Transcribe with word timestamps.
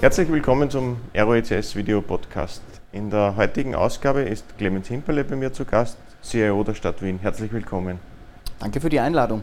Herzlich 0.00 0.30
willkommen 0.30 0.70
zum 0.70 1.00
ROECS 1.12 1.74
Video 1.74 2.00
Podcast. 2.00 2.62
In 2.92 3.10
der 3.10 3.34
heutigen 3.34 3.74
Ausgabe 3.74 4.20
ist 4.20 4.56
Clemens 4.56 4.86
Himperle 4.86 5.24
bei 5.24 5.34
mir 5.34 5.52
zu 5.52 5.64
Gast, 5.64 5.98
CIO 6.22 6.62
der 6.62 6.74
Stadt 6.74 7.02
Wien. 7.02 7.18
Herzlich 7.20 7.52
willkommen. 7.52 7.98
Danke 8.60 8.80
für 8.80 8.90
die 8.90 9.00
Einladung. 9.00 9.42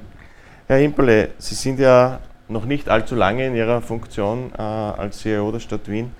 Herr 0.67 0.77
Himperle, 0.77 1.31
Sie 1.39 1.55
sind 1.55 1.77
ja 1.77 2.21
noch 2.47 2.63
nicht 2.63 2.87
allzu 2.87 3.15
lange 3.15 3.45
in 3.45 3.53
Ihrer 3.53 3.81
Funktion 3.81 4.53
äh, 4.57 4.61
als 4.61 5.19
CIO 5.19 5.51
der 5.51 5.59
Stadt 5.59 5.89
Wien. 5.89 6.11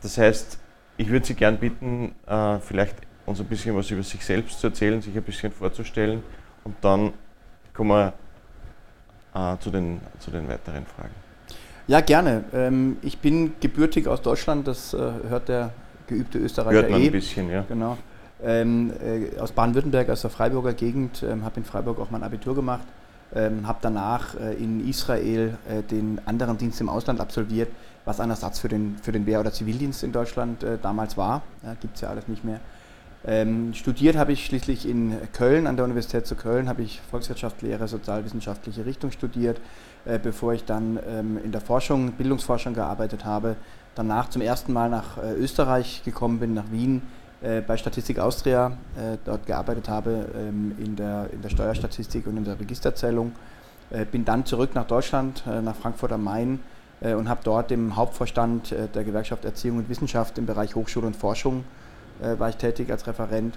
Das 0.00 0.16
heißt, 0.16 0.58
ich 0.96 1.10
würde 1.10 1.26
Sie 1.26 1.34
gern 1.34 1.58
bitten, 1.58 2.14
äh, 2.26 2.60
vielleicht 2.60 2.96
uns 3.26 3.38
ein 3.38 3.46
bisschen 3.46 3.76
was 3.76 3.90
über 3.90 4.02
sich 4.02 4.24
selbst 4.24 4.60
zu 4.60 4.68
erzählen, 4.68 5.02
sich 5.02 5.14
ein 5.14 5.22
bisschen 5.22 5.52
vorzustellen 5.52 6.22
und 6.64 6.74
dann 6.80 7.12
kommen 7.74 7.90
wir 7.90 8.14
äh, 9.34 9.58
zu, 9.58 9.70
den, 9.70 10.00
zu 10.20 10.30
den 10.30 10.48
weiteren 10.48 10.86
Fragen. 10.86 11.27
Ja, 11.88 12.02
gerne. 12.02 12.44
Ähm, 12.52 12.98
ich 13.00 13.18
bin 13.18 13.54
gebürtig 13.60 14.08
aus 14.08 14.20
Deutschland, 14.20 14.68
das 14.68 14.92
äh, 14.92 14.98
hört 15.28 15.48
der 15.48 15.70
geübte 16.06 16.38
Österreicher 16.38 16.82
Hört 16.82 16.90
man 16.90 17.00
eh. 17.00 17.06
ein 17.06 17.12
bisschen, 17.12 17.50
ja. 17.50 17.64
Genau. 17.66 17.96
Ähm, 18.44 18.92
äh, 19.02 19.40
aus 19.40 19.52
Baden-Württemberg, 19.52 20.10
aus 20.10 20.20
der 20.20 20.30
Freiburger 20.30 20.74
Gegend, 20.74 21.22
ähm, 21.22 21.44
habe 21.44 21.56
in 21.56 21.64
Freiburg 21.64 21.98
auch 21.98 22.10
mein 22.10 22.22
Abitur 22.22 22.54
gemacht, 22.54 22.86
ähm, 23.34 23.66
habe 23.66 23.78
danach 23.80 24.38
äh, 24.38 24.52
in 24.62 24.86
Israel 24.86 25.56
äh, 25.66 25.82
den 25.82 26.20
anderen 26.26 26.58
Dienst 26.58 26.78
im 26.82 26.90
Ausland 26.90 27.20
absolviert, 27.20 27.70
was 28.04 28.20
ein 28.20 28.28
Ersatz 28.28 28.58
für 28.58 28.68
den, 28.68 28.98
für 29.02 29.12
den 29.12 29.24
Wehr- 29.24 29.40
oder 29.40 29.52
Zivildienst 29.52 30.04
in 30.04 30.12
Deutschland 30.12 30.62
äh, 30.62 30.76
damals 30.80 31.16
war. 31.16 31.40
Ja, 31.64 31.74
Gibt 31.80 31.96
es 31.96 32.02
ja 32.02 32.10
alles 32.10 32.28
nicht 32.28 32.44
mehr. 32.44 32.60
Ähm, 33.26 33.74
studiert 33.74 34.16
habe 34.16 34.32
ich 34.32 34.44
schließlich 34.44 34.88
in 34.88 35.16
Köln, 35.32 35.66
an 35.66 35.76
der 35.76 35.84
Universität 35.84 36.26
zu 36.26 36.36
Köln, 36.36 36.68
habe 36.68 36.82
ich 36.82 37.00
Volkswirtschaftslehre, 37.10 37.88
sozialwissenschaftliche 37.88 38.86
Richtung 38.86 39.10
studiert, 39.10 39.60
äh, 40.08 40.18
bevor 40.18 40.54
ich 40.54 40.64
dann 40.64 40.98
ähm, 41.06 41.38
in 41.44 41.52
der 41.52 41.60
Forschung, 41.60 42.12
Bildungsforschung 42.12 42.72
gearbeitet 42.72 43.26
habe. 43.26 43.56
Danach 43.94 44.30
zum 44.30 44.40
ersten 44.40 44.72
Mal 44.72 44.88
nach 44.88 45.18
äh, 45.18 45.34
Österreich 45.34 46.02
gekommen 46.02 46.40
bin, 46.40 46.54
nach 46.54 46.70
Wien, 46.70 47.02
äh, 47.42 47.60
bei 47.60 47.76
Statistik 47.76 48.18
Austria, 48.18 48.72
äh, 48.96 49.18
dort 49.24 49.46
gearbeitet 49.46 49.88
habe 49.88 50.26
ähm, 50.34 50.74
in, 50.78 50.96
der, 50.96 51.28
in 51.30 51.42
der 51.42 51.50
Steuerstatistik 51.50 52.26
und 52.26 52.36
in 52.38 52.44
der 52.44 52.58
Registerzählung. 52.58 53.32
Äh, 53.90 54.06
bin 54.06 54.24
dann 54.24 54.44
zurück 54.46 54.74
nach 54.74 54.86
Deutschland, 54.86 55.44
nach 55.46 55.76
Frankfurt 55.76 56.12
am 56.12 56.24
Main 56.24 56.60
und 57.00 57.28
habe 57.28 57.40
dort 57.44 57.70
im 57.70 57.94
Hauptvorstand 57.94 58.74
der 58.92 59.04
Gewerkschaft 59.04 59.44
Erziehung 59.44 59.78
und 59.78 59.88
Wissenschaft 59.88 60.36
im 60.36 60.46
Bereich 60.46 60.74
Hochschule 60.74 61.06
und 61.06 61.14
Forschung 61.14 61.64
war 62.20 62.48
ich 62.48 62.56
tätig 62.56 62.90
als 62.90 63.06
Referent 63.06 63.56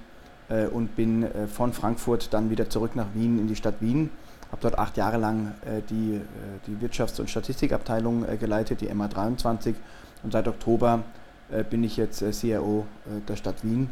und 0.72 0.96
bin 0.96 1.26
von 1.52 1.74
Frankfurt 1.74 2.32
dann 2.36 2.52
wieder 2.52 2.70
zurück 2.70 2.96
nach 2.96 3.08
Wien 3.16 3.40
in 3.40 3.48
die 3.48 3.56
Stadt 3.56 3.76
Wien 3.80 4.12
habe 4.52 4.62
dort 4.62 4.78
acht 4.78 4.98
Jahre 4.98 5.18
lang 5.18 5.54
äh, 5.66 5.82
die, 5.90 6.16
äh, 6.16 6.20
die 6.68 6.86
Wirtschafts- 6.86 7.20
und 7.20 7.30
Statistikabteilung 7.30 8.28
äh, 8.28 8.38
geleitet, 8.38 8.82
die 8.82 8.90
MA23. 8.90 9.76
Und 10.24 10.34
seit 10.34 10.48
Oktober 10.48 11.04
äh, 11.52 11.64
bin 11.64 11.84
ich 11.84 11.98
jetzt 11.98 12.22
äh, 12.22 12.32
CIO 12.32 12.86
äh, 13.06 13.22
der 13.28 13.36
Stadt 13.38 13.64
Wien 13.64 13.90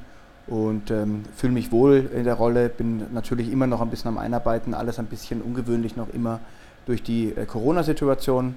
und 0.47 0.91
ähm, 0.91 1.23
fühle 1.35 1.53
mich 1.53 1.71
wohl 1.71 2.09
in 2.13 2.25
der 2.25 2.35
Rolle. 2.35 2.69
Bin 2.69 3.13
natürlich 3.13 3.51
immer 3.51 3.67
noch 3.67 3.81
ein 3.81 3.89
bisschen 3.89 4.09
am 4.09 4.17
Einarbeiten, 4.17 4.73
alles 4.73 4.99
ein 4.99 5.05
bisschen 5.05 5.41
ungewöhnlich 5.41 5.95
noch 5.95 6.09
immer 6.13 6.39
durch 6.85 7.03
die 7.03 7.33
Corona-Situation. 7.47 8.55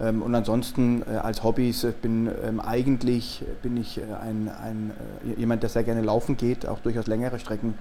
Ähm, 0.00 0.22
und 0.22 0.34
ansonsten 0.34 1.02
als 1.04 1.44
Hobbys 1.44 1.86
bin 2.02 2.28
ähm, 2.44 2.60
eigentlich 2.60 3.44
bin 3.62 3.76
ich 3.76 4.00
ein, 4.20 4.50
ein, 4.62 4.92
jemand, 5.36 5.62
der 5.62 5.70
sehr 5.70 5.84
gerne 5.84 6.02
laufen 6.02 6.36
geht, 6.36 6.66
auch 6.66 6.80
durchaus 6.80 7.06
längere 7.06 7.38
Strecken, 7.38 7.74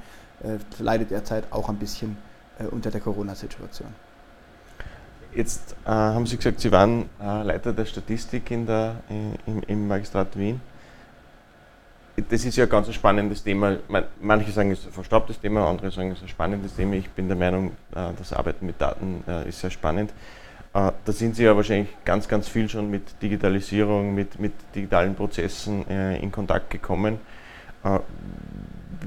leidet 0.77 1.09
derzeit 1.09 1.45
auch 1.51 1.67
ein 1.67 1.77
bisschen 1.77 2.11
äh, 2.11 2.36
unter 2.71 2.91
der 2.91 3.01
Corona-Situation. 3.01 3.89
Jetzt 5.33 5.75
äh, 5.85 5.89
haben 5.89 6.25
Sie 6.25 6.37
gesagt, 6.37 6.59
Sie 6.59 6.71
waren 6.71 7.09
äh, 7.21 7.43
Leiter 7.43 7.73
der 7.73 7.85
Statistik 7.85 8.49
in 8.49 8.65
der, 8.65 8.95
im, 9.45 9.61
im, 9.67 9.87
Magistrat 9.87 10.37
Wien. 10.37 10.59
Das 12.29 12.43
ist 12.43 12.55
ja 12.55 12.63
ein 12.63 12.69
ganz 12.69 12.91
spannendes 12.91 13.43
Thema. 13.43 13.77
Manche 14.19 14.51
sagen, 14.51 14.71
es 14.71 14.79
ist 14.79 14.87
ein 14.87 14.93
verstaubtes 14.93 15.39
Thema, 15.39 15.69
andere 15.69 15.91
sagen, 15.91 16.09
es 16.11 16.17
ist 16.17 16.23
ein 16.23 16.29
spannendes 16.29 16.75
Thema. 16.75 16.95
Ich 16.95 17.09
bin 17.11 17.27
der 17.27 17.37
Meinung, 17.37 17.73
äh, 17.93 18.09
das 18.17 18.33
Arbeiten 18.33 18.65
mit 18.65 18.81
Daten 18.81 19.23
äh, 19.27 19.47
ist 19.47 19.59
sehr 19.59 19.69
spannend. 19.69 20.11
Äh, 20.73 20.91
da 21.05 21.11
sind 21.11 21.35
Sie 21.35 21.43
ja 21.43 21.55
wahrscheinlich 21.55 21.89
ganz, 22.03 22.27
ganz 22.27 22.47
viel 22.47 22.67
schon 22.67 22.89
mit 22.89 23.21
Digitalisierung, 23.21 24.15
mit, 24.15 24.39
mit 24.39 24.53
digitalen 24.73 25.13
Prozessen 25.13 25.85
in 25.85 26.31
Kontakt 26.31 26.71
gekommen 26.71 27.19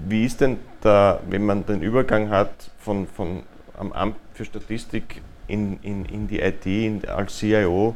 wie 0.07 0.25
ist 0.25 0.41
denn 0.41 0.59
da, 0.81 1.21
wenn 1.29 1.45
man 1.45 1.67
den 1.67 1.83
Übergang 1.83 2.31
hat 2.31 2.71
von, 2.79 3.07
von 3.07 3.43
am 3.79 3.93
Amt 3.93 4.17
für 4.35 4.45
Statistik 4.45 5.23
in, 5.47 5.79
in, 5.83 6.05
in 6.05 6.29
die 6.29 6.41
IT 6.41 6.67
in, 6.67 7.03
als 7.09 7.39
CIO, 7.39 7.95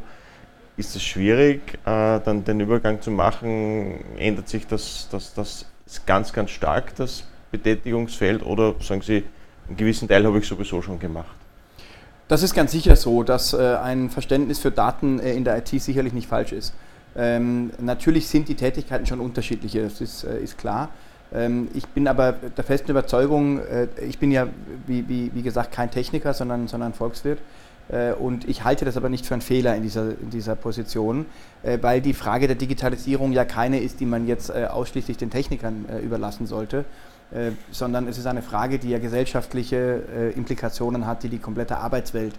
ist 0.77 0.97
es 0.97 1.03
schwierig, 1.03 1.75
äh, 1.85 2.21
dann 2.21 2.45
den 2.45 2.61
Übergang 2.61 3.01
zu 3.01 3.11
machen? 3.11 4.05
Ändert 4.19 4.49
sich 4.49 4.67
das, 4.67 5.09
das, 5.11 5.35
das 5.35 5.67
ganz, 6.05 6.33
ganz 6.33 6.51
stark, 6.51 6.97
das 6.97 7.25
Betätigungsfeld, 7.53 8.45
oder 8.45 8.75
sagen 8.81 9.03
Sie, 9.03 9.25
einen 9.69 9.77
gewissen 9.77 10.09
Teil 10.09 10.27
habe 10.27 10.39
ich 10.39 10.47
sowieso 10.47 10.83
schon 10.83 10.99
gemacht? 10.99 11.37
Das 12.27 12.43
ist 12.43 12.55
ganz 12.55 12.73
sicher 12.73 12.97
so, 12.97 13.23
dass 13.23 13.53
äh, 13.53 13.77
ein 13.77 14.11
Verständnis 14.11 14.59
für 14.59 14.71
Daten 14.71 15.21
äh, 15.21 15.35
in 15.35 15.45
der 15.45 15.59
IT 15.59 15.69
sicherlich 15.69 16.13
nicht 16.13 16.27
falsch 16.27 16.53
ist. 16.53 16.75
Ähm, 17.17 17.71
natürlich 17.79 18.27
sind 18.29 18.49
die 18.49 18.57
Tätigkeiten 18.57 19.07
schon 19.07 19.21
unterschiedliche, 19.21 19.83
das 19.83 20.01
ist, 20.01 20.25
äh, 20.25 20.43
ist 20.43 20.59
klar. 20.59 20.89
Ähm, 21.35 21.69
ich 21.75 21.87
bin 21.89 22.07
aber 22.07 22.33
der 22.33 22.65
festen 22.65 22.91
Überzeugung, 22.91 23.59
äh, 23.59 23.89
ich 24.07 24.19
bin 24.19 24.31
ja, 24.31 24.47
wie, 24.87 25.09
wie, 25.09 25.31
wie 25.35 25.43
gesagt, 25.43 25.73
kein 25.73 25.91
Techniker, 25.91 26.33
sondern, 26.33 26.69
sondern 26.69 26.95
Volkswirt. 26.95 27.41
Äh, 27.89 28.13
und 28.13 28.49
ich 28.49 28.65
halte 28.65 28.85
das 28.85 28.97
aber 28.97 29.09
nicht 29.09 29.27
für 29.27 29.35
einen 29.35 29.43
Fehler 29.43 29.75
in 29.75 29.83
dieser, 29.83 30.11
in 30.11 30.31
dieser 30.31 30.55
Position, 30.55 31.27
äh, 31.63 31.79
weil 31.83 32.01
die 32.01 32.15
Frage 32.15 32.47
der 32.47 32.57
Digitalisierung 32.57 33.33
ja 33.33 33.45
keine 33.45 33.81
ist, 33.81 34.01
die 34.01 34.07
man 34.07 34.27
jetzt 34.27 34.55
ausschließlich 34.55 35.17
den 35.17 35.31
Technikern 35.31 35.87
überlassen 36.03 36.47
sollte, 36.47 36.85
sondern 37.73 38.07
es 38.07 38.19
ist 38.19 38.27
eine 38.27 38.43
Frage, 38.43 38.79
die 38.79 38.91
ja 38.91 38.99
gesellschaftliche 38.99 40.33
Implikationen 40.37 41.07
hat, 41.07 41.23
die 41.23 41.29
die 41.29 41.39
komplette 41.39 41.79
Arbeitswelt 41.79 42.35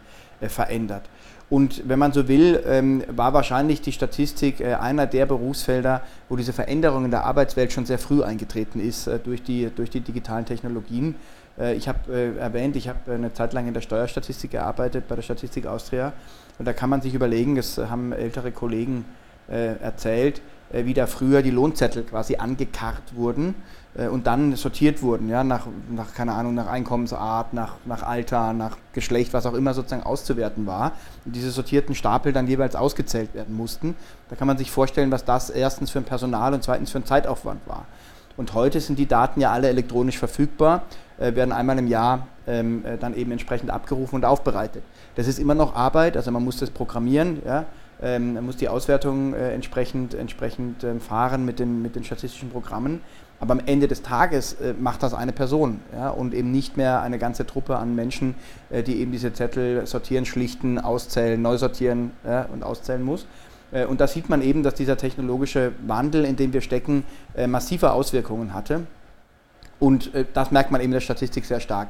verändert. 0.47 1.03
Und 1.49 1.87
wenn 1.87 1.99
man 1.99 2.11
so 2.11 2.27
will, 2.27 2.63
ähm, 2.65 3.03
war 3.07 3.33
wahrscheinlich 3.33 3.81
die 3.81 3.91
Statistik 3.91 4.59
äh, 4.59 4.73
einer 4.75 5.05
der 5.05 5.27
Berufsfelder, 5.27 6.01
wo 6.27 6.35
diese 6.35 6.53
Veränderung 6.53 7.05
in 7.05 7.11
der 7.11 7.23
Arbeitswelt 7.25 7.71
schon 7.71 7.85
sehr 7.85 7.99
früh 7.99 8.23
eingetreten 8.23 8.79
ist 8.79 9.05
äh, 9.07 9.19
durch, 9.19 9.43
die, 9.43 9.69
durch 9.75 9.91
die 9.91 10.01
digitalen 10.01 10.45
Technologien. 10.45 11.15
Äh, 11.59 11.75
ich 11.75 11.87
habe 11.87 12.35
erwähnt, 12.39 12.75
ich 12.75 12.89
habe 12.89 13.11
eine 13.13 13.31
Zeit 13.33 13.53
lang 13.53 13.67
in 13.67 13.75
der 13.75 13.81
Steuerstatistik 13.81 14.51
gearbeitet, 14.51 15.07
bei 15.07 15.15
der 15.15 15.21
Statistik 15.21 15.67
Austria. 15.67 16.13
Und 16.57 16.65
da 16.65 16.73
kann 16.73 16.89
man 16.89 17.01
sich 17.01 17.13
überlegen, 17.13 17.55
das 17.55 17.77
haben 17.77 18.11
ältere 18.11 18.51
Kollegen 18.51 19.05
erzählt, 19.47 20.41
wie 20.83 20.93
da 20.93 21.07
früher 21.07 21.41
die 21.41 21.51
Lohnzettel 21.51 22.03
quasi 22.03 22.35
angekarrt 22.35 23.15
wurden 23.15 23.55
äh, 23.97 24.07
und 24.07 24.27
dann 24.27 24.55
sortiert 24.55 25.01
wurden, 25.01 25.29
ja, 25.29 25.43
nach, 25.43 25.67
nach, 25.89 26.13
keine 26.13 26.33
Ahnung, 26.33 26.53
nach 26.53 26.67
Einkommensart, 26.67 27.53
nach, 27.53 27.75
nach 27.85 28.03
Alter, 28.03 28.53
nach 28.53 28.77
Geschlecht, 28.93 29.33
was 29.33 29.45
auch 29.45 29.53
immer 29.53 29.73
sozusagen 29.73 30.03
auszuwerten 30.03 30.65
war. 30.65 30.93
Und 31.25 31.35
diese 31.35 31.51
sortierten 31.51 31.95
Stapel 31.95 32.33
dann 32.33 32.47
jeweils 32.47 32.75
ausgezählt 32.75 33.33
werden 33.33 33.55
mussten. 33.55 33.95
Da 34.29 34.35
kann 34.35 34.47
man 34.47 34.57
sich 34.57 34.71
vorstellen, 34.71 35.11
was 35.11 35.25
das 35.25 35.49
erstens 35.49 35.91
für 35.91 35.99
ein 35.99 36.05
Personal 36.05 36.53
und 36.53 36.63
zweitens 36.63 36.91
für 36.91 36.99
ein 36.99 37.05
Zeitaufwand 37.05 37.61
war. 37.67 37.85
Und 38.37 38.53
heute 38.53 38.81
sind 38.81 38.99
die 38.99 39.05
Daten 39.05 39.39
ja 39.39 39.51
alle 39.51 39.69
elektronisch 39.69 40.17
verfügbar, 40.17 40.83
äh, 41.17 41.33
werden 41.35 41.53
einmal 41.53 41.79
im 41.79 41.87
Jahr 41.87 42.27
ähm, 42.47 42.83
äh, 42.85 42.97
dann 42.97 43.15
eben 43.15 43.31
entsprechend 43.31 43.69
abgerufen 43.71 44.15
und 44.15 44.25
aufbereitet. 44.25 44.83
Das 45.15 45.27
ist 45.27 45.39
immer 45.39 45.55
noch 45.55 45.75
Arbeit, 45.75 46.17
also 46.17 46.31
man 46.31 46.43
muss 46.43 46.57
das 46.57 46.69
programmieren, 46.69 47.41
ja, 47.45 47.65
ähm, 48.05 48.45
muss 48.45 48.55
die 48.55 48.69
Auswertung 48.69 49.33
äh, 49.33 49.51
entsprechend, 49.51 50.13
entsprechend 50.13 50.83
ähm, 50.83 51.01
fahren 51.01 51.43
mit 51.43 51.59
den, 51.59 51.81
mit 51.81 51.95
den 51.95 52.03
statistischen 52.03 52.51
Programmen. 52.51 53.01
Aber 53.39 53.53
am 53.53 53.61
Ende 53.65 53.87
des 53.87 54.03
Tages 54.03 54.53
äh, 54.53 54.73
macht 54.79 55.03
das 55.03 55.13
eine 55.13 55.33
Person 55.33 55.79
ja, 55.91 56.09
und 56.09 56.33
eben 56.33 56.51
nicht 56.51 56.77
mehr 56.77 57.01
eine 57.01 57.17
ganze 57.17 57.45
Truppe 57.45 57.77
an 57.77 57.95
Menschen, 57.95 58.35
äh, 58.69 58.83
die 58.83 59.01
eben 59.01 59.11
diese 59.11 59.33
Zettel 59.33 59.85
sortieren, 59.87 60.25
schlichten, 60.25 60.79
auszählen, 60.79 61.41
neu 61.41 61.57
sortieren 61.57 62.11
ja, 62.23 62.43
und 62.45 62.63
auszählen 62.63 63.03
muss. 63.03 63.25
Äh, 63.71 63.85
und 63.85 63.99
da 63.99 64.07
sieht 64.07 64.29
man 64.29 64.41
eben, 64.41 64.63
dass 64.63 64.75
dieser 64.75 64.97
technologische 64.97 65.73
Wandel, 65.85 66.25
in 66.25 66.35
dem 66.35 66.53
wir 66.53 66.61
stecken, 66.61 67.03
äh, 67.35 67.47
massive 67.47 67.91
Auswirkungen 67.91 68.53
hatte. 68.53 68.81
Und 69.79 70.13
äh, 70.13 70.25
das 70.33 70.51
merkt 70.51 70.71
man 70.71 70.79
eben 70.79 70.89
in 70.89 70.93
der 70.93 71.01
Statistik 71.01 71.45
sehr 71.45 71.59
stark. 71.59 71.89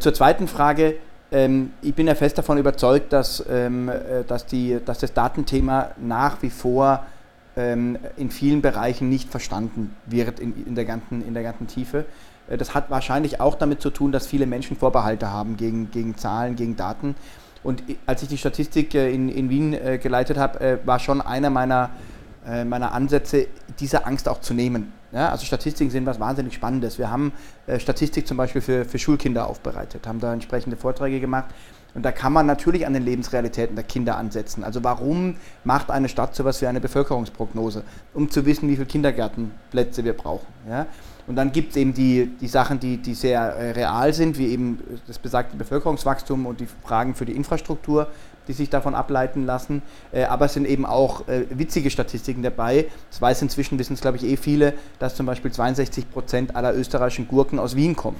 Zur 0.00 0.12
zweiten 0.12 0.48
Frage. 0.48 0.96
Ähm, 1.32 1.72
ich 1.82 1.94
bin 1.94 2.06
ja 2.06 2.14
fest 2.14 2.38
davon 2.38 2.58
überzeugt, 2.58 3.12
dass, 3.12 3.44
ähm, 3.50 3.90
dass, 4.28 4.46
die, 4.46 4.78
dass 4.84 4.98
das 4.98 5.12
Datenthema 5.12 5.90
nach 5.98 6.42
wie 6.42 6.50
vor 6.50 7.04
ähm, 7.56 7.98
in 8.18 8.30
vielen 8.30 8.60
Bereichen 8.60 9.08
nicht 9.08 9.30
verstanden 9.30 9.96
wird 10.04 10.40
in, 10.40 10.66
in, 10.66 10.74
der 10.74 10.84
ganzen, 10.84 11.26
in 11.26 11.32
der 11.32 11.42
ganzen 11.42 11.66
Tiefe. 11.66 12.04
Äh, 12.48 12.58
das 12.58 12.74
hat 12.74 12.90
wahrscheinlich 12.90 13.40
auch 13.40 13.54
damit 13.54 13.80
zu 13.80 13.90
tun, 13.90 14.12
dass 14.12 14.26
viele 14.26 14.46
Menschen 14.46 14.76
Vorbehalte 14.76 15.30
haben 15.32 15.56
gegen, 15.56 15.90
gegen 15.90 16.16
Zahlen, 16.16 16.54
gegen 16.56 16.76
Daten. 16.76 17.14
Und 17.62 17.82
als 18.04 18.22
ich 18.22 18.28
die 18.28 18.38
Statistik 18.38 18.94
äh, 18.94 19.10
in, 19.10 19.28
in 19.28 19.48
Wien 19.48 19.72
äh, 19.72 19.98
geleitet 19.98 20.36
habe, 20.36 20.80
war 20.84 20.98
schon 20.98 21.20
einer 21.20 21.50
meiner, 21.50 21.90
meiner 22.64 22.92
Ansätze, 22.92 23.48
diese 23.80 24.06
Angst 24.06 24.28
auch 24.28 24.40
zu 24.40 24.54
nehmen. 24.54 24.92
Ja, 25.12 25.30
also 25.30 25.44
Statistiken 25.46 25.90
sind 25.90 26.04
was 26.06 26.18
wahnsinnig 26.18 26.54
Spannendes. 26.54 26.98
Wir 26.98 27.10
haben 27.10 27.32
Statistik 27.78 28.26
zum 28.26 28.36
Beispiel 28.36 28.60
für, 28.60 28.84
für 28.84 28.98
Schulkinder 28.98 29.48
aufbereitet, 29.48 30.06
haben 30.06 30.20
da 30.20 30.32
entsprechende 30.32 30.76
Vorträge 30.76 31.20
gemacht 31.20 31.46
Und 31.96 32.02
da 32.02 32.12
kann 32.12 32.30
man 32.30 32.44
natürlich 32.44 32.86
an 32.86 32.92
den 32.92 33.04
Lebensrealitäten 33.04 33.74
der 33.74 33.84
Kinder 33.84 34.18
ansetzen. 34.18 34.64
Also 34.64 34.84
warum 34.84 35.36
macht 35.64 35.90
eine 35.90 36.10
Stadt 36.10 36.34
sowas 36.34 36.60
wie 36.60 36.66
eine 36.66 36.78
Bevölkerungsprognose? 36.78 37.84
Um 38.12 38.28
zu 38.30 38.44
wissen, 38.44 38.68
wie 38.68 38.74
viele 38.74 38.84
Kindergärtenplätze 38.84 40.04
wir 40.04 40.12
brauchen. 40.12 40.46
Ja? 40.68 40.86
Und 41.26 41.36
dann 41.36 41.52
gibt 41.52 41.70
es 41.70 41.76
eben 41.76 41.94
die, 41.94 42.26
die 42.38 42.48
Sachen, 42.48 42.78
die, 42.80 42.98
die 42.98 43.14
sehr 43.14 43.40
äh, 43.40 43.70
real 43.70 44.12
sind, 44.12 44.36
wie 44.36 44.48
eben 44.48 44.78
das 45.06 45.18
besagte 45.18 45.56
Bevölkerungswachstum 45.56 46.44
und 46.44 46.60
die 46.60 46.68
Fragen 46.84 47.14
für 47.14 47.24
die 47.24 47.32
Infrastruktur, 47.32 48.08
die 48.48 48.52
sich 48.52 48.70
davon 48.70 48.94
ableiten 48.94 49.44
lassen. 49.46 49.82
Äh, 50.12 50.24
aber 50.24 50.46
es 50.46 50.54
sind 50.54 50.66
eben 50.66 50.86
auch 50.86 51.28
äh, 51.28 51.46
witzige 51.50 51.90
Statistiken 51.90 52.42
dabei. 52.42 52.86
Das 53.10 53.20
weiß 53.20 53.42
inzwischen, 53.42 53.78
wissen 53.78 53.94
es 53.94 54.00
glaube 54.00 54.16
ich 54.16 54.24
eh 54.24 54.36
viele, 54.36 54.74
dass 54.98 55.14
zum 55.14 55.26
Beispiel 55.26 55.52
62 55.52 56.10
Prozent 56.10 56.56
aller 56.56 56.74
österreichischen 56.74 57.28
Gurken 57.28 57.58
aus 57.58 57.76
Wien 57.76 57.96
kommen. 57.96 58.16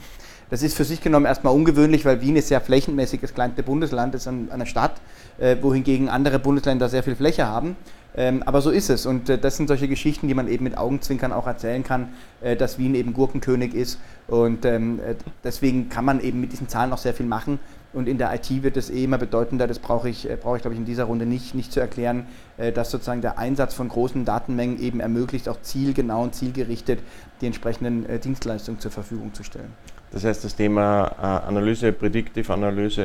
Das 0.49 0.63
ist 0.63 0.77
für 0.77 0.85
sich 0.85 1.01
genommen 1.01 1.27
erstmal 1.27 1.53
ungewöhnlich, 1.55 2.05
weil 2.05 2.21
Wien 2.21 2.37
ist 2.37 2.51
ja 2.51 2.61
flächenmäßig 2.61 3.21
das 3.21 3.35
kleinste 3.35 3.65
Bundesland, 3.65 4.15
ist 4.15 4.29
eine 4.29 4.67
Stadt, 4.67 5.01
äh, 5.39 5.57
wohingegen 5.61 6.09
andere 6.09 6.39
Bundesländer 6.39 6.89
sehr 6.89 7.03
viel 7.03 7.17
Fläche 7.17 7.47
haben. 7.47 7.77
Ähm, 8.19 8.43
aber 8.47 8.63
so 8.63 8.71
ist 8.71 8.89
es 8.89 9.05
und 9.05 9.29
äh, 9.29 9.39
das 9.39 9.57
sind 9.57 9.67
solche 9.67 9.89
Geschichten, 9.89 10.29
die 10.29 10.35
man 10.35 10.49
eben 10.49 10.65
mit 10.65 10.79
Augenzwinkern 10.79 11.33
auch 11.33 11.47
erzählen 11.47 11.83
kann, 11.83 12.11
äh, 12.41 12.57
dass 12.57 12.79
Wien 12.79 12.95
eben 12.95 13.13
Gurkenkönig 13.13 13.75
ist 13.75 13.99
und 14.27 14.65
ähm, 14.65 15.01
deswegen 15.45 15.91
kann 15.91 16.07
man 16.07 16.21
eben 16.21 16.41
mit 16.41 16.53
diesen 16.53 16.69
Zahlen 16.69 16.93
auch 16.95 16.99
sehr 16.99 17.13
viel 17.13 17.27
machen 17.27 17.59
und 17.97 18.09
in 18.09 18.19
der 18.19 18.35
IT 18.35 18.63
wird 18.63 18.77
es 18.77 18.91
eh 18.91 19.05
immer 19.05 19.19
bedeutender, 19.19 19.67
das 19.67 19.79
brauche 19.79 20.09
ich, 20.09 20.29
brauche 20.41 20.57
ich 20.57 20.63
glaube 20.63 20.75
ich 20.75 20.81
in 20.81 20.85
dieser 20.85 21.05
Runde 21.05 21.27
nicht, 21.27 21.55
nicht 21.55 21.73
zu 21.73 21.81
erklären, 21.81 22.27
dass 22.75 22.91
sozusagen 22.91 23.23
der 23.23 23.39
Einsatz 23.39 23.75
von 23.75 23.89
großen 23.89 24.25
Datenmengen 24.25 24.79
eben 24.79 25.01
ermöglicht, 25.01 25.49
auch 25.49 25.61
zielgenau 25.63 26.23
und 26.23 26.35
zielgerichtet 26.35 27.01
die 27.41 27.47
entsprechenden 27.47 28.07
Dienstleistungen 28.21 28.81
zur 28.81 28.91
Verfügung 28.91 29.35
zu 29.35 29.43
stellen. 29.43 29.73
Das 30.13 30.25
heißt, 30.25 30.45
das 30.45 30.55
Thema 30.55 31.13
äh, 31.21 31.49
Analyse, 31.49 31.93
Predictive-Analyse, 31.93 33.03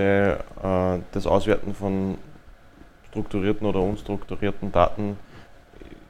äh, 0.63 0.99
das 1.11 1.25
Auswerten 1.25 1.73
von 1.73 2.17
strukturierten 3.09 3.67
oder 3.67 3.81
unstrukturierten 3.81 4.71
Daten 4.71 5.17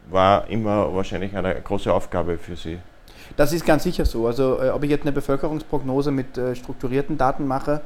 war 0.10 0.48
immer 0.50 0.94
wahrscheinlich 0.94 1.36
eine 1.36 1.56
große 1.56 1.92
Aufgabe 1.92 2.38
für 2.38 2.56
Sie. 2.56 2.78
Das 3.38 3.54
ist 3.54 3.66
ganz 3.66 3.84
sicher 3.84 4.06
so. 4.06 4.28
Also 4.28 4.62
äh, 4.62 4.70
ob 4.70 4.84
ich 4.84 4.90
jetzt 4.90 5.04
eine 5.04 5.12
Bevölkerungsprognose 5.12 6.12
mit 6.12 6.38
äh, 6.38 6.56
strukturierten 6.56 7.18
Daten 7.18 7.48
mache 7.48 7.82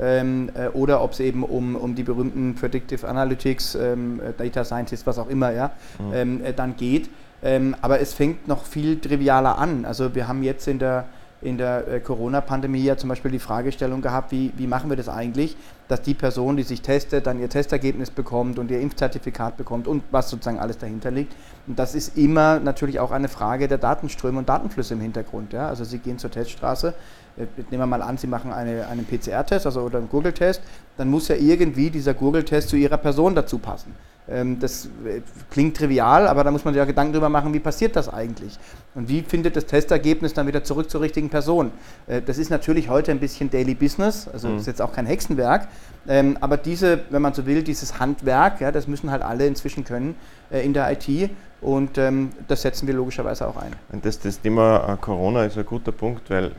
ähm, 0.00 0.50
äh, 0.54 0.68
oder 0.68 1.02
ob 1.02 1.12
es 1.12 1.20
eben 1.20 1.42
um, 1.42 1.76
um 1.76 1.94
die 1.94 2.02
berühmten 2.02 2.54
Predictive 2.54 3.06
Analytics, 3.08 3.74
ähm, 3.76 4.20
äh, 4.20 4.32
Data 4.32 4.64
Scientists, 4.64 5.06
was 5.06 5.18
auch 5.18 5.28
immer, 5.28 5.52
ja, 5.52 5.72
mhm. 5.98 6.12
ähm, 6.14 6.40
dann 6.56 6.76
geht. 6.76 7.08
Ähm, 7.42 7.76
aber 7.82 8.00
es 8.00 8.14
fängt 8.14 8.48
noch 8.48 8.64
viel 8.64 8.98
trivialer 8.98 9.58
an. 9.58 9.84
Also 9.84 10.14
wir 10.14 10.26
haben 10.26 10.42
jetzt 10.42 10.66
in 10.68 10.78
der 10.78 11.06
in 11.42 11.58
der 11.58 11.86
äh, 11.86 12.00
Corona-Pandemie 12.00 12.82
ja 12.82 12.96
zum 12.96 13.08
Beispiel 13.08 13.30
die 13.30 13.38
Fragestellung 13.38 14.00
gehabt, 14.00 14.32
wie, 14.32 14.52
wie 14.56 14.66
machen 14.66 14.88
wir 14.88 14.96
das 14.96 15.08
eigentlich, 15.08 15.56
dass 15.88 16.02
die 16.02 16.14
Person, 16.14 16.56
die 16.56 16.62
sich 16.62 16.82
testet, 16.82 17.26
dann 17.26 17.38
ihr 17.38 17.48
Testergebnis 17.48 18.10
bekommt 18.10 18.58
und 18.58 18.70
ihr 18.70 18.80
Impfzertifikat 18.80 19.56
bekommt 19.56 19.86
und 19.86 20.02
was 20.10 20.30
sozusagen 20.30 20.58
alles 20.58 20.78
dahinter 20.78 21.10
liegt. 21.10 21.34
Und 21.66 21.78
das 21.78 21.94
ist 21.94 22.16
immer 22.16 22.58
natürlich 22.58 23.00
auch 23.00 23.10
eine 23.10 23.28
Frage 23.28 23.68
der 23.68 23.78
Datenströme 23.78 24.38
und 24.38 24.48
Datenflüsse 24.48 24.94
im 24.94 25.00
Hintergrund. 25.00 25.52
Ja? 25.52 25.68
Also 25.68 25.84
Sie 25.84 25.98
gehen 25.98 26.18
zur 26.18 26.30
Teststraße, 26.30 26.94
äh, 27.36 27.46
nehmen 27.70 27.82
wir 27.82 27.86
mal 27.86 28.02
an, 28.02 28.16
Sie 28.16 28.26
machen 28.26 28.52
eine, 28.52 28.86
einen 28.88 29.04
PCR-Test 29.04 29.66
also, 29.66 29.82
oder 29.82 29.98
einen 29.98 30.08
Google-Test, 30.08 30.62
dann 30.96 31.08
muss 31.08 31.28
ja 31.28 31.36
irgendwie 31.36 31.90
dieser 31.90 32.14
Google-Test 32.14 32.70
zu 32.70 32.76
Ihrer 32.76 32.96
Person 32.96 33.34
dazu 33.34 33.58
passen. 33.58 33.94
Ähm, 34.28 34.58
das 34.58 34.86
äh, 35.04 35.20
klingt 35.50 35.76
trivial, 35.76 36.26
aber 36.26 36.42
da 36.42 36.50
muss 36.50 36.64
man 36.64 36.74
sich 36.74 36.78
ja 36.78 36.84
Gedanken 36.84 37.12
darüber 37.12 37.28
machen, 37.28 37.54
wie 37.54 37.60
passiert 37.60 37.94
das 37.94 38.08
eigentlich? 38.08 38.58
Und 38.94 39.08
wie 39.08 39.22
findet 39.22 39.56
das 39.56 39.66
Testergebnis 39.66 40.34
dann 40.34 40.46
wieder 40.46 40.64
zurück 40.64 40.90
zur 40.90 41.00
richtigen 41.00 41.30
Person? 41.30 41.70
Äh, 42.06 42.22
das 42.22 42.38
ist 42.38 42.50
natürlich 42.50 42.88
heute 42.88 43.12
ein 43.12 43.20
bisschen 43.20 43.50
Daily 43.50 43.74
Business, 43.74 44.28
also 44.32 44.48
mhm. 44.48 44.58
ist 44.58 44.66
jetzt 44.66 44.82
auch 44.82 44.92
kein 44.92 45.06
Hexenwerk, 45.06 45.68
ähm, 46.08 46.36
aber 46.40 46.56
diese, 46.56 47.00
wenn 47.10 47.22
man 47.22 47.34
so 47.34 47.46
will, 47.46 47.62
dieses 47.62 48.00
Handwerk, 48.00 48.60
ja, 48.60 48.72
das 48.72 48.88
müssen 48.88 49.10
halt 49.10 49.22
alle 49.22 49.46
inzwischen 49.46 49.84
können 49.84 50.16
äh, 50.50 50.64
in 50.64 50.72
der 50.72 50.90
IT 50.90 51.30
und 51.60 51.96
ähm, 51.96 52.30
das 52.48 52.62
setzen 52.62 52.86
wir 52.86 52.94
logischerweise 52.94 53.46
auch 53.46 53.56
ein. 53.56 53.72
Und 53.92 54.04
das, 54.04 54.18
das 54.18 54.40
Thema 54.40 54.98
Corona 55.00 55.44
ist 55.44 55.56
ein 55.56 55.66
guter 55.66 55.92
Punkt, 55.92 56.28
weil 56.30 56.52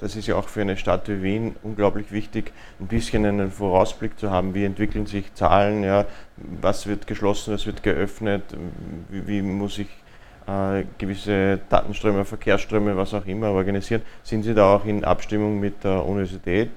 das 0.00 0.16
ist 0.16 0.26
ja 0.26 0.36
auch 0.36 0.48
für 0.48 0.62
eine 0.62 0.76
Stadt 0.76 1.08
wie 1.08 1.22
Wien 1.22 1.56
unglaublich 1.62 2.10
wichtig, 2.10 2.52
ein 2.80 2.86
bisschen 2.86 3.24
einen 3.26 3.50
Vorausblick 3.50 4.18
zu 4.18 4.30
haben, 4.30 4.54
wie 4.54 4.64
entwickeln 4.64 5.06
sich 5.06 5.32
Zahlen, 5.34 5.84
ja, 5.84 6.06
was 6.36 6.86
wird 6.86 7.06
geschlossen, 7.06 7.54
was 7.54 7.66
wird 7.66 7.82
geöffnet, 7.82 8.42
wie, 9.10 9.26
wie 9.26 9.42
muss 9.42 9.78
ich 9.78 9.88
äh, 10.46 10.84
gewisse 10.98 11.60
Datenströme, 11.68 12.24
Verkehrsströme, 12.24 12.96
was 12.96 13.12
auch 13.14 13.26
immer 13.26 13.50
organisieren. 13.50 14.02
Sind 14.22 14.42
Sie 14.42 14.54
da 14.54 14.74
auch 14.74 14.84
in 14.84 15.04
Abstimmung 15.04 15.60
mit 15.60 15.84
der 15.84 16.04
Universität, 16.04 16.70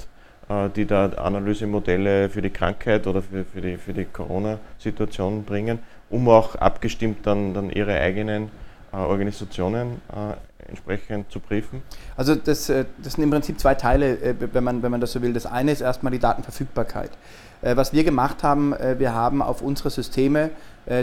äh, 0.50 0.70
die 0.75 0.86
da 0.86 1.06
Analysemodelle 1.06 2.30
für 2.30 2.42
die 2.42 2.50
Krankheit 2.50 3.08
oder 3.08 3.22
für, 3.22 3.46
für 3.46 3.62
die, 3.62 3.78
für 3.78 3.94
die 3.94 4.06
Corona-Situation 4.06 5.46
bringen, 5.46 5.80
um 6.10 6.28
auch 6.28 6.56
abgestimmt 6.56 7.25
dann, 7.25 7.54
dann 7.54 7.70
Ihre 7.70 8.00
eigenen 8.00 8.52
äh, 8.92 8.98
Organisationen 8.98 10.02
äh, 10.12 10.36
entsprechend 10.74 11.31
zu 11.31 11.40
briefen? 11.40 11.81
Also 12.18 12.36
das, 12.36 12.70
äh, 12.70 12.86
das 13.02 13.14
sind 13.14 13.24
im 13.24 13.30
Prinzip 13.30 13.60
zwei 13.60 13.75
Teile, 13.75 14.18
äh, 14.20 14.36
wenn 14.52 14.64
man, 14.64 14.84
wenn 14.84 14.92
man 14.92 15.02
das 15.02 15.12
so 15.12 15.22
will. 15.22 15.34
Das 15.34 15.46
eine 15.46 15.72
ist 15.72 15.81
erstmal 15.81 16.12
die 16.12 16.20
Datenverfügbarkeit. 16.20 17.12
Äh, 17.62 17.75
was 17.75 17.94
wir 17.94 18.04
gemacht 18.04 18.44
haben, 18.44 18.74
wir 18.98 19.14
haben 19.14 19.42
auf 19.42 19.62
unsere 19.62 19.90
Systeme, 19.90 20.50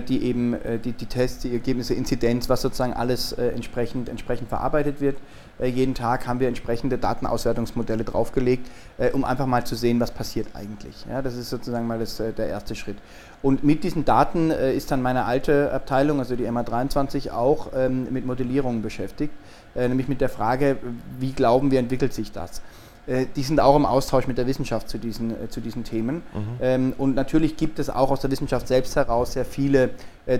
die 0.09 0.25
eben 0.25 0.55
die, 0.85 0.93
die 0.93 1.07
Tests, 1.07 1.39
die 1.41 1.55
Ergebnisse, 1.55 1.95
Inzidenz, 1.95 2.51
was 2.51 2.61
sozusagen 2.61 2.93
alles 2.93 3.33
entsprechend, 3.33 4.11
entsprechend 4.11 4.51
verarbeitet 4.51 5.01
wird, 5.01 5.17
jeden 5.65 5.95
Tag 5.95 6.27
haben 6.27 6.39
wir 6.39 6.49
entsprechende 6.49 6.99
Datenauswertungsmodelle 6.99 8.05
draufgelegt, 8.05 8.71
um 9.15 9.25
einfach 9.25 9.47
mal 9.47 9.65
zu 9.65 9.77
sehen, 9.77 9.99
was 9.99 10.11
passiert 10.11 10.49
eigentlich. 10.53 11.07
Ja, 11.09 11.23
das 11.23 11.35
ist 11.35 11.49
sozusagen 11.49 11.87
mal 11.87 11.99
das, 11.99 12.19
der 12.19 12.47
erste 12.47 12.75
Schritt. 12.75 12.99
Und 13.41 13.65
mit 13.65 13.83
diesen 13.83 14.05
Daten 14.05 14.51
ist 14.51 14.91
dann 14.91 15.01
meine 15.01 15.25
alte 15.25 15.73
Abteilung, 15.73 16.19
also 16.19 16.37
die 16.37 16.47
MA23, 16.47 17.31
auch 17.31 17.69
ähm, 17.75 18.07
mit 18.11 18.27
Modellierungen 18.27 18.83
beschäftigt. 18.83 19.33
Äh, 19.75 19.89
nämlich 19.89 20.09
mit 20.09 20.21
der 20.21 20.29
Frage, 20.29 20.79
wie 21.19 21.33
glauben 21.33 21.71
wir, 21.71 21.79
entwickelt 21.79 22.13
sich 22.13 22.33
das? 22.33 22.63
Äh, 23.07 23.27
die 23.35 23.43
sind 23.43 23.61
auch 23.61 23.77
im 23.77 23.87
Austausch 23.87 24.27
mit 24.27 24.39
der 24.39 24.47
Wissenschaft 24.47 24.89
zu 24.89 24.99
diesen, 24.99 25.31
äh, 25.31 25.49
zu 25.49 25.61
diesen 25.61 25.85
Themen. 25.85 26.17
Mhm. 26.17 26.43
Ähm, 26.61 26.93
und 26.97 27.15
natürlich 27.15 27.57
gibt 27.57 27.79
es 27.79 27.91
auch 27.91 28.11
aus 28.11 28.21
der 28.21 28.31
Wissenschaft 28.31 28.69
selbst 28.69 28.97
heraus 28.97 29.33
sehr 29.33 29.45
viele, 29.45 29.91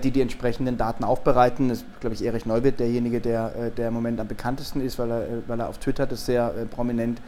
die 0.03 0.11
die 0.11 0.21
entsprechenden 0.21 0.77
Daten 0.77 1.03
aufbereiten. 1.03 1.67
Das 1.67 1.79
ist, 1.79 1.85
glaube 1.99 2.13
ich, 2.13 2.23
Erich 2.23 2.45
Neuwirth, 2.45 2.79
derjenige, 2.79 3.19
der, 3.19 3.71
der 3.71 3.89
im 3.89 3.93
Moment 3.93 4.21
am 4.21 4.27
bekanntesten 4.27 4.79
ist, 4.79 4.97
weil 4.99 5.11
er, 5.11 5.27
weil 5.47 5.59
er 5.59 5.67
auf 5.67 5.79
Twitter 5.79 6.05
das 6.05 6.25
sehr 6.25 6.53
prominent 6.69 7.19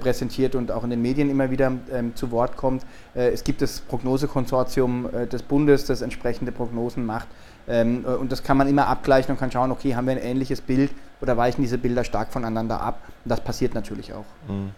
präsentiert 0.00 0.54
und 0.54 0.70
auch 0.70 0.84
in 0.84 0.90
den 0.90 1.02
Medien 1.02 1.28
immer 1.28 1.50
wieder 1.50 1.72
ähm, 1.92 2.14
zu 2.14 2.30
Wort 2.30 2.56
kommt. 2.56 2.84
es 3.14 3.42
gibt 3.42 3.62
das 3.62 3.80
Prognosekonsortium 3.80 5.08
des 5.32 5.42
Bundes, 5.42 5.86
das 5.86 6.02
entsprechende 6.02 6.52
Prognosen 6.52 7.04
macht. 7.04 7.26
Ähm, 7.68 8.04
und 8.04 8.30
das 8.30 8.42
kann 8.42 8.56
man 8.56 8.68
immer 8.68 8.86
abgleichen 8.88 9.32
und 9.32 9.38
kann 9.38 9.50
schauen, 9.50 9.70
okay, 9.70 9.94
haben 9.94 10.06
wir 10.06 10.12
ein 10.12 10.22
ähnliches 10.22 10.60
Bild 10.60 10.90
oder 11.20 11.36
weichen 11.36 11.62
diese 11.62 11.78
Bilder 11.78 12.04
stark 12.04 12.32
voneinander 12.32 12.80
ab? 12.80 13.00
Und 13.24 13.30
das 13.30 13.40
passiert 13.40 13.74
natürlich 13.74 14.12
auch. 14.12 14.26
Mhm. 14.48 14.70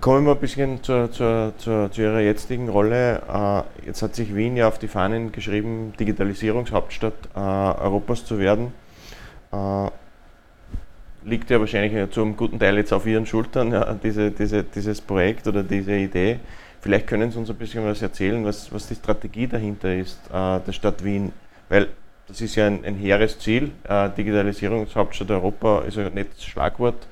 Kommen 0.00 0.26
wir 0.26 0.32
ein 0.32 0.38
bisschen 0.38 0.82
zur, 0.82 1.10
zur, 1.10 1.54
zur, 1.56 1.90
zu 1.90 2.02
Ihrer 2.02 2.20
jetzigen 2.20 2.68
Rolle. 2.68 3.22
Äh, 3.82 3.86
jetzt 3.86 4.02
hat 4.02 4.14
sich 4.14 4.34
Wien 4.34 4.54
ja 4.54 4.68
auf 4.68 4.78
die 4.78 4.88
Fahnen 4.88 5.32
geschrieben, 5.32 5.94
Digitalisierungshauptstadt 5.98 7.14
äh, 7.34 7.38
Europas 7.38 8.26
zu 8.26 8.38
werden. 8.38 8.74
Äh, 9.50 9.88
liegt 11.24 11.48
ja 11.48 11.58
wahrscheinlich 11.58 12.10
zum 12.10 12.36
guten 12.36 12.58
Teil 12.58 12.76
jetzt 12.76 12.92
auf 12.92 13.06
Ihren 13.06 13.24
Schultern, 13.24 13.72
ja, 13.72 13.94
diese, 13.94 14.30
diese, 14.30 14.62
dieses 14.62 15.00
Projekt 15.00 15.46
oder 15.46 15.62
diese 15.62 15.94
Idee. 15.94 16.38
Vielleicht 16.84 17.06
können 17.06 17.30
Sie 17.30 17.38
uns 17.38 17.48
ein 17.48 17.56
bisschen 17.56 17.82
was 17.82 18.02
erzählen, 18.02 18.44
was, 18.44 18.70
was 18.70 18.86
die 18.86 18.94
Strategie 18.94 19.46
dahinter 19.46 19.94
ist, 19.94 20.18
äh, 20.30 20.60
der 20.60 20.72
Stadt 20.72 21.02
Wien. 21.02 21.32
Weil 21.70 21.88
das 22.28 22.42
ist 22.42 22.56
ja 22.56 22.66
ein, 22.66 22.84
ein 22.84 22.94
hehres 22.94 23.38
Ziel. 23.38 23.70
Äh, 23.84 24.10
Digitalisierungshauptstadt 24.10 25.30
Europa 25.30 25.80
ist 25.84 25.96
ein 25.96 26.12
nettes 26.12 26.44
Schlagwort. 26.44 27.06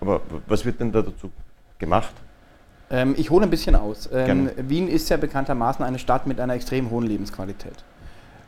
Aber 0.00 0.20
was 0.48 0.64
wird 0.64 0.80
denn 0.80 0.90
da 0.90 1.02
dazu 1.02 1.30
gemacht? 1.78 2.12
Ähm, 2.90 3.14
ich 3.16 3.30
hole 3.30 3.44
ein 3.44 3.50
bisschen 3.50 3.76
aus. 3.76 4.10
Ähm, 4.12 4.50
Wien 4.56 4.88
ist 4.88 5.08
ja 5.08 5.18
bekanntermaßen 5.18 5.84
eine 5.84 6.00
Stadt 6.00 6.26
mit 6.26 6.40
einer 6.40 6.54
extrem 6.54 6.90
hohen 6.90 7.06
Lebensqualität. 7.06 7.84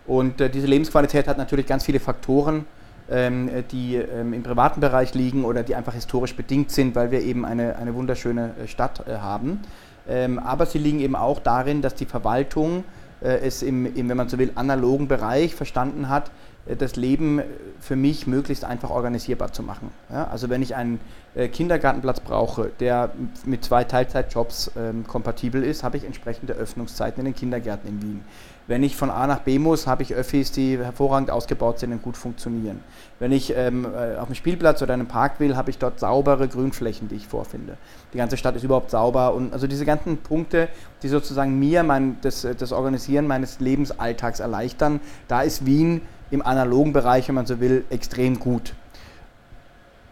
Und 0.08 0.40
äh, 0.40 0.50
diese 0.50 0.66
Lebensqualität 0.66 1.28
hat 1.28 1.38
natürlich 1.38 1.68
ganz 1.68 1.84
viele 1.84 2.00
Faktoren, 2.00 2.64
ähm, 3.08 3.48
die 3.70 3.94
ähm, 3.94 4.32
im 4.32 4.42
privaten 4.42 4.80
Bereich 4.80 5.14
liegen 5.14 5.44
oder 5.44 5.62
die 5.62 5.76
einfach 5.76 5.94
historisch 5.94 6.34
bedingt 6.34 6.72
sind, 6.72 6.96
weil 6.96 7.12
wir 7.12 7.20
eben 7.20 7.44
eine, 7.44 7.76
eine 7.76 7.94
wunderschöne 7.94 8.54
äh, 8.60 8.66
Stadt 8.66 9.06
äh, 9.06 9.18
haben. 9.18 9.60
Ähm, 10.08 10.38
aber 10.38 10.66
sie 10.66 10.78
liegen 10.78 11.00
eben 11.00 11.16
auch 11.16 11.40
darin, 11.40 11.82
dass 11.82 11.94
die 11.94 12.06
Verwaltung 12.06 12.84
äh, 13.20 13.38
es 13.38 13.62
im, 13.62 13.94
im, 13.94 14.08
wenn 14.08 14.16
man 14.16 14.28
so 14.28 14.38
will, 14.38 14.50
analogen 14.54 15.08
Bereich 15.08 15.54
verstanden 15.54 16.08
hat, 16.08 16.30
äh, 16.66 16.76
das 16.76 16.96
Leben 16.96 17.40
für 17.80 17.96
mich 17.96 18.26
möglichst 18.26 18.64
einfach 18.64 18.90
organisierbar 18.90 19.52
zu 19.52 19.62
machen. 19.62 19.90
Ja, 20.10 20.28
also 20.28 20.50
wenn 20.50 20.62
ich 20.62 20.74
einen 20.74 21.00
äh, 21.34 21.48
Kindergartenplatz 21.48 22.20
brauche, 22.20 22.70
der 22.80 23.10
mit 23.44 23.64
zwei 23.64 23.84
Teilzeitjobs 23.84 24.72
ähm, 24.76 25.06
kompatibel 25.06 25.62
ist, 25.62 25.82
habe 25.82 25.96
ich 25.96 26.04
entsprechende 26.04 26.54
Öffnungszeiten 26.54 27.20
in 27.20 27.32
den 27.32 27.34
Kindergärten 27.34 27.88
in 27.88 28.02
Wien. 28.02 28.24
Wenn 28.68 28.82
ich 28.84 28.94
von 28.96 29.10
A 29.10 29.26
nach 29.26 29.40
B 29.40 29.58
muss, 29.58 29.86
habe 29.86 30.02
ich 30.02 30.14
Öffis, 30.14 30.52
die 30.52 30.78
hervorragend 30.78 31.30
ausgebaut 31.30 31.80
sind 31.80 31.92
und 31.92 32.02
gut 32.02 32.16
funktionieren. 32.16 32.80
Wenn 33.18 33.32
ich 33.32 33.54
ähm, 33.56 33.84
äh, 33.84 34.16
auf 34.16 34.26
dem 34.26 34.36
Spielplatz 34.36 34.82
oder 34.82 34.94
einem 34.94 35.08
Park 35.08 35.40
will, 35.40 35.56
habe 35.56 35.70
ich 35.70 35.78
dort 35.78 35.98
saubere 35.98 36.46
Grünflächen, 36.46 37.08
die 37.08 37.16
ich 37.16 37.26
vorfinde. 37.26 37.76
Die 38.12 38.18
ganze 38.18 38.36
Stadt 38.36 38.54
ist 38.54 38.62
überhaupt 38.62 38.90
sauber 38.90 39.34
und 39.34 39.52
also 39.52 39.66
diese 39.66 39.84
ganzen 39.84 40.18
Punkte, 40.18 40.68
die 41.02 41.08
sozusagen 41.08 41.58
mir 41.58 41.82
mein, 41.82 42.18
das, 42.22 42.46
das 42.56 42.72
Organisieren 42.72 43.26
meines 43.26 43.58
Lebensalltags 43.58 44.38
erleichtern, 44.38 45.00
da 45.26 45.42
ist 45.42 45.66
Wien 45.66 46.02
im 46.30 46.40
analogen 46.40 46.92
Bereich, 46.92 47.28
wenn 47.28 47.34
man 47.34 47.46
so 47.46 47.60
will, 47.60 47.84
extrem 47.90 48.38
gut. 48.38 48.74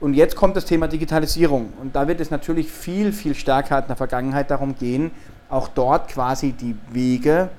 Und 0.01 0.15
jetzt 0.15 0.35
kommt 0.35 0.57
das 0.57 0.65
Thema 0.65 0.89
Digitalisierung. 0.89 1.73
Und 1.81 1.95
da 1.95 2.09
wird 2.09 2.21
es 2.21 2.31
natürlich 2.31 2.71
viel, 2.71 3.13
viel 3.13 3.35
stärker 3.35 3.81
in 3.81 3.87
der 3.87 3.97
Vergangenheit 3.97 4.51
darum 4.51 4.75
gehen, 4.75 5.11
auch 5.51 5.69
dort 5.69 6.09
quasi 6.09 6.53
die 6.53 6.75
Wege 6.91 7.51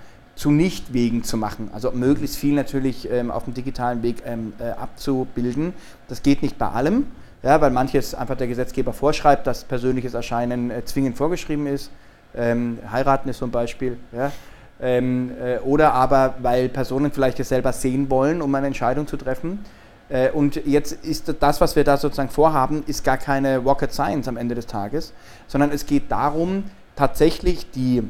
zu 0.42 0.50
Nichtwegen 0.50 1.24
zu 1.24 1.38
machen. 1.38 1.70
Also 1.72 1.92
möglichst 1.92 2.36
viel 2.36 2.56
natürlich 2.56 3.08
ähm, 3.12 3.30
auf 3.30 3.44
dem 3.44 3.54
digitalen 3.54 4.02
Weg 4.02 4.24
ähm, 4.26 4.54
äh, 4.58 4.72
abzubilden. 4.72 5.74
Das 6.08 6.24
geht 6.24 6.42
nicht 6.42 6.58
bei 6.58 6.68
allem, 6.68 7.06
ja, 7.44 7.62
weil 7.62 7.70
manches 7.70 8.16
einfach 8.16 8.36
der 8.36 8.48
Gesetzgeber 8.48 8.92
vorschreibt, 8.92 9.46
dass 9.46 9.64
persönliches 9.64 10.16
Erscheinen 10.16 10.72
äh, 10.72 10.84
zwingend 10.84 11.16
vorgeschrieben 11.16 11.68
ist. 11.68 11.92
Ähm, 12.36 12.80
heiraten 12.92 13.30
ist 13.30 13.44
ein 13.44 13.52
Beispiel. 13.52 13.98
Ja. 14.12 14.32
Ähm, 14.82 15.30
äh, 15.40 15.60
oder 15.60 15.94
aber, 15.94 16.34
weil 16.42 16.70
Personen 16.70 17.12
vielleicht 17.12 17.40
es 17.40 17.50
selber 17.50 17.72
sehen 17.72 18.10
wollen, 18.10 18.42
um 18.42 18.56
eine 18.56 18.66
Entscheidung 18.66 19.06
zu 19.06 19.18
treffen. 19.18 19.64
Äh, 20.10 20.32
und 20.32 20.66
jetzt 20.66 21.06
ist 21.06 21.36
das, 21.40 21.62
was 21.62 21.76
wir 21.76 21.84
da 21.84 21.98
sozusagen 21.98 22.30
vorhaben, 22.30 22.84
ist 22.88 23.04
gar 23.04 23.18
keine 23.18 23.60
Rocket 23.60 23.94
Science 23.94 24.28
am 24.28 24.38
Ende 24.38 24.56
des 24.56 24.66
Tages, 24.66 25.14
sondern 25.46 25.70
es 25.70 25.86
geht 25.86 26.12
darum, 26.12 26.64
tatsächlich 26.96 27.70
die, 27.70 28.02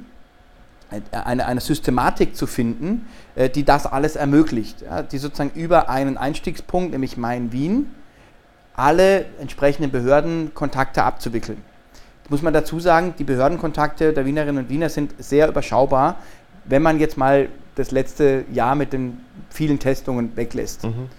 eine, 1.12 1.46
eine 1.46 1.62
Systematik 1.62 2.36
zu 2.36 2.48
finden, 2.48 3.08
äh, 3.36 3.50
die 3.50 3.64
das 3.64 3.86
alles 3.86 4.16
ermöglicht, 4.16 4.84
die 5.12 5.18
sozusagen 5.18 5.52
über 5.56 5.90
einen 5.90 6.18
Einstiegspunkt, 6.18 6.92
nämlich 6.92 7.18
Main 7.18 7.52
Wien, 7.52 7.90
alle 8.74 9.26
entsprechenden 9.40 9.92
Behördenkontakte 9.92 11.04
abzuwickeln. 11.04 11.62
Jetzt 12.22 12.32
muss 12.32 12.42
man 12.42 12.54
dazu 12.54 12.80
sagen, 12.80 13.14
die 13.18 13.24
Behördenkontakte 13.24 14.14
der 14.14 14.26
Wienerinnen 14.26 14.66
und 14.66 14.70
Wiener 14.70 14.90
sind 14.90 15.14
sehr 15.20 15.48
überschaubar, 15.48 16.16
wenn 16.66 16.82
man 16.82 17.00
jetzt 17.00 17.18
mal 17.18 17.50
das 17.76 17.92
letzte 17.92 18.46
Jahr 18.52 18.76
mit 18.76 18.94
den 18.94 19.20
vielen 19.50 19.80
Testungen 19.80 20.36
weglässt. 20.36 20.84
Mhm. 20.84 21.10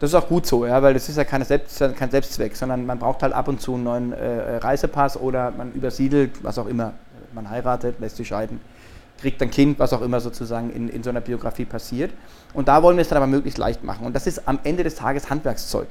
Das 0.00 0.10
ist 0.10 0.14
auch 0.14 0.28
gut 0.28 0.46
so, 0.46 0.64
ja, 0.64 0.80
weil 0.82 0.94
das 0.94 1.08
ist 1.08 1.16
ja 1.16 1.44
Selbst, 1.44 1.82
kein 1.96 2.10
Selbstzweck, 2.10 2.54
sondern 2.54 2.86
man 2.86 2.98
braucht 2.98 3.22
halt 3.22 3.32
ab 3.32 3.48
und 3.48 3.60
zu 3.60 3.74
einen 3.74 3.84
neuen 3.84 4.12
äh, 4.12 4.56
Reisepass 4.56 5.16
oder 5.16 5.50
man 5.50 5.72
übersiedelt, 5.72 6.44
was 6.44 6.58
auch 6.58 6.66
immer. 6.66 6.92
Man 7.34 7.50
heiratet, 7.50 8.00
lässt 8.00 8.16
sich 8.16 8.28
scheiden, 8.28 8.60
kriegt 9.20 9.42
ein 9.42 9.50
Kind, 9.50 9.78
was 9.78 9.92
auch 9.92 10.02
immer 10.02 10.20
sozusagen 10.20 10.70
in, 10.70 10.88
in 10.88 11.02
so 11.02 11.10
einer 11.10 11.20
Biografie 11.20 11.64
passiert. 11.64 12.12
Und 12.54 12.68
da 12.68 12.82
wollen 12.82 12.96
wir 12.96 13.02
es 13.02 13.08
dann 13.08 13.16
aber 13.16 13.26
möglichst 13.26 13.58
leicht 13.58 13.84
machen. 13.84 14.06
Und 14.06 14.14
das 14.14 14.26
ist 14.26 14.46
am 14.48 14.58
Ende 14.64 14.84
des 14.84 14.94
Tages 14.94 15.28
Handwerkszeug. 15.28 15.88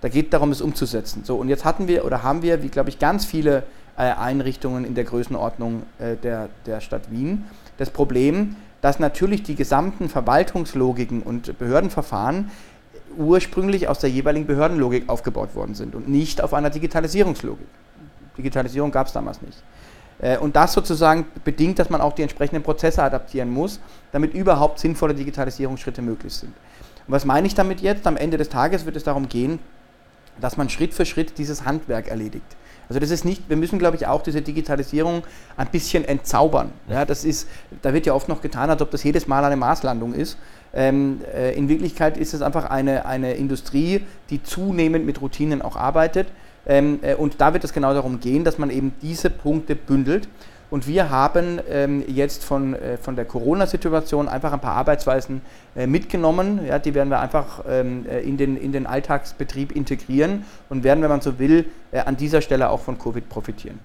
Da 0.00 0.08
geht 0.08 0.26
es 0.26 0.30
darum, 0.30 0.50
es 0.50 0.60
umzusetzen. 0.60 1.24
So, 1.24 1.36
und 1.36 1.48
jetzt 1.48 1.64
hatten 1.64 1.88
wir 1.88 2.04
oder 2.04 2.22
haben 2.22 2.42
wir, 2.42 2.62
wie 2.62 2.68
glaube 2.68 2.88
ich, 2.88 2.98
ganz 2.98 3.24
viele 3.24 3.64
äh, 3.96 4.02
Einrichtungen 4.02 4.84
in 4.84 4.94
der 4.94 5.04
Größenordnung 5.04 5.82
äh, 5.98 6.16
der, 6.16 6.48
der 6.66 6.80
Stadt 6.80 7.10
Wien. 7.10 7.44
Das 7.76 7.90
Problem, 7.90 8.56
dass 8.80 8.98
natürlich 8.98 9.42
die 9.42 9.54
gesamten 9.54 10.08
Verwaltungslogiken 10.08 11.22
und 11.22 11.58
Behördenverfahren 11.58 12.50
ursprünglich 13.16 13.88
aus 13.88 13.98
der 13.98 14.10
jeweiligen 14.10 14.46
Behördenlogik 14.46 15.08
aufgebaut 15.08 15.54
worden 15.54 15.74
sind 15.74 15.94
und 15.94 16.08
nicht 16.08 16.40
auf 16.40 16.54
einer 16.54 16.70
Digitalisierungslogik. 16.70 17.66
Digitalisierung 18.38 18.90
gab 18.90 19.08
es 19.08 19.12
damals 19.12 19.42
nicht. 19.42 19.58
Äh, 20.20 20.38
und 20.38 20.56
das 20.56 20.72
sozusagen 20.72 21.26
bedingt, 21.44 21.78
dass 21.78 21.90
man 21.90 22.00
auch 22.00 22.12
die 22.12 22.22
entsprechenden 22.22 22.62
Prozesse 22.62 23.02
adaptieren 23.02 23.50
muss, 23.50 23.80
damit 24.12 24.34
überhaupt 24.34 24.78
sinnvolle 24.78 25.14
Digitalisierungsschritte 25.14 26.02
möglich 26.02 26.34
sind. 26.34 26.52
Und 27.06 27.14
was 27.14 27.24
meine 27.24 27.46
ich 27.46 27.54
damit 27.54 27.80
jetzt? 27.80 28.06
Am 28.06 28.16
Ende 28.16 28.36
des 28.36 28.48
Tages 28.48 28.84
wird 28.84 28.96
es 28.96 29.04
darum 29.04 29.28
gehen, 29.28 29.58
dass 30.40 30.56
man 30.56 30.68
Schritt 30.68 30.94
für 30.94 31.04
Schritt 31.04 31.38
dieses 31.38 31.64
Handwerk 31.64 32.08
erledigt. 32.08 32.56
Also 32.88 32.98
das 32.98 33.10
ist 33.10 33.24
nicht, 33.24 33.48
wir 33.48 33.56
müssen 33.56 33.78
glaube 33.78 33.96
ich 33.96 34.08
auch 34.08 34.20
diese 34.20 34.42
Digitalisierung 34.42 35.22
ein 35.56 35.68
bisschen 35.68 36.04
entzaubern. 36.04 36.72
Ja, 36.88 37.04
das 37.04 37.24
ist, 37.24 37.48
da 37.82 37.94
wird 37.94 38.04
ja 38.04 38.14
oft 38.14 38.28
noch 38.28 38.42
getan, 38.42 38.68
als 38.68 38.82
ob 38.82 38.90
das 38.90 39.04
jedes 39.04 39.28
Mal 39.28 39.44
eine 39.44 39.56
Marslandung 39.56 40.12
ist. 40.12 40.38
Ähm, 40.74 41.20
äh, 41.32 41.54
in 41.54 41.68
Wirklichkeit 41.68 42.16
ist 42.16 42.34
es 42.34 42.42
einfach 42.42 42.68
eine, 42.68 43.06
eine 43.06 43.34
Industrie, 43.34 44.04
die 44.30 44.42
zunehmend 44.42 45.06
mit 45.06 45.20
Routinen 45.20 45.62
auch 45.62 45.76
arbeitet. 45.76 46.28
Ähm, 46.66 47.00
äh, 47.02 47.14
und 47.14 47.40
da 47.40 47.52
wird 47.52 47.64
es 47.64 47.72
genau 47.72 47.94
darum 47.94 48.20
gehen, 48.20 48.44
dass 48.44 48.58
man 48.58 48.70
eben 48.70 48.92
diese 49.02 49.30
Punkte 49.30 49.74
bündelt. 49.74 50.28
Und 50.70 50.86
wir 50.86 51.10
haben 51.10 51.58
ähm, 51.68 52.04
jetzt 52.06 52.44
von, 52.44 52.74
äh, 52.74 52.96
von 52.96 53.16
der 53.16 53.24
Corona-Situation 53.24 54.28
einfach 54.28 54.52
ein 54.52 54.60
paar 54.60 54.76
Arbeitsweisen 54.76 55.42
äh, 55.74 55.86
mitgenommen. 55.86 56.64
Ja, 56.64 56.78
die 56.78 56.94
werden 56.94 57.08
wir 57.08 57.18
einfach 57.18 57.64
ähm, 57.68 58.06
äh, 58.08 58.20
in, 58.20 58.36
den, 58.36 58.56
in 58.56 58.70
den 58.70 58.86
Alltagsbetrieb 58.86 59.72
integrieren 59.72 60.44
und 60.68 60.84
werden, 60.84 61.02
wenn 61.02 61.10
man 61.10 61.20
so 61.20 61.40
will, 61.40 61.66
äh, 61.90 61.98
an 61.98 62.16
dieser 62.16 62.40
Stelle 62.40 62.70
auch 62.70 62.80
von 62.80 62.98
Covid 62.98 63.28
profitieren. 63.28 63.80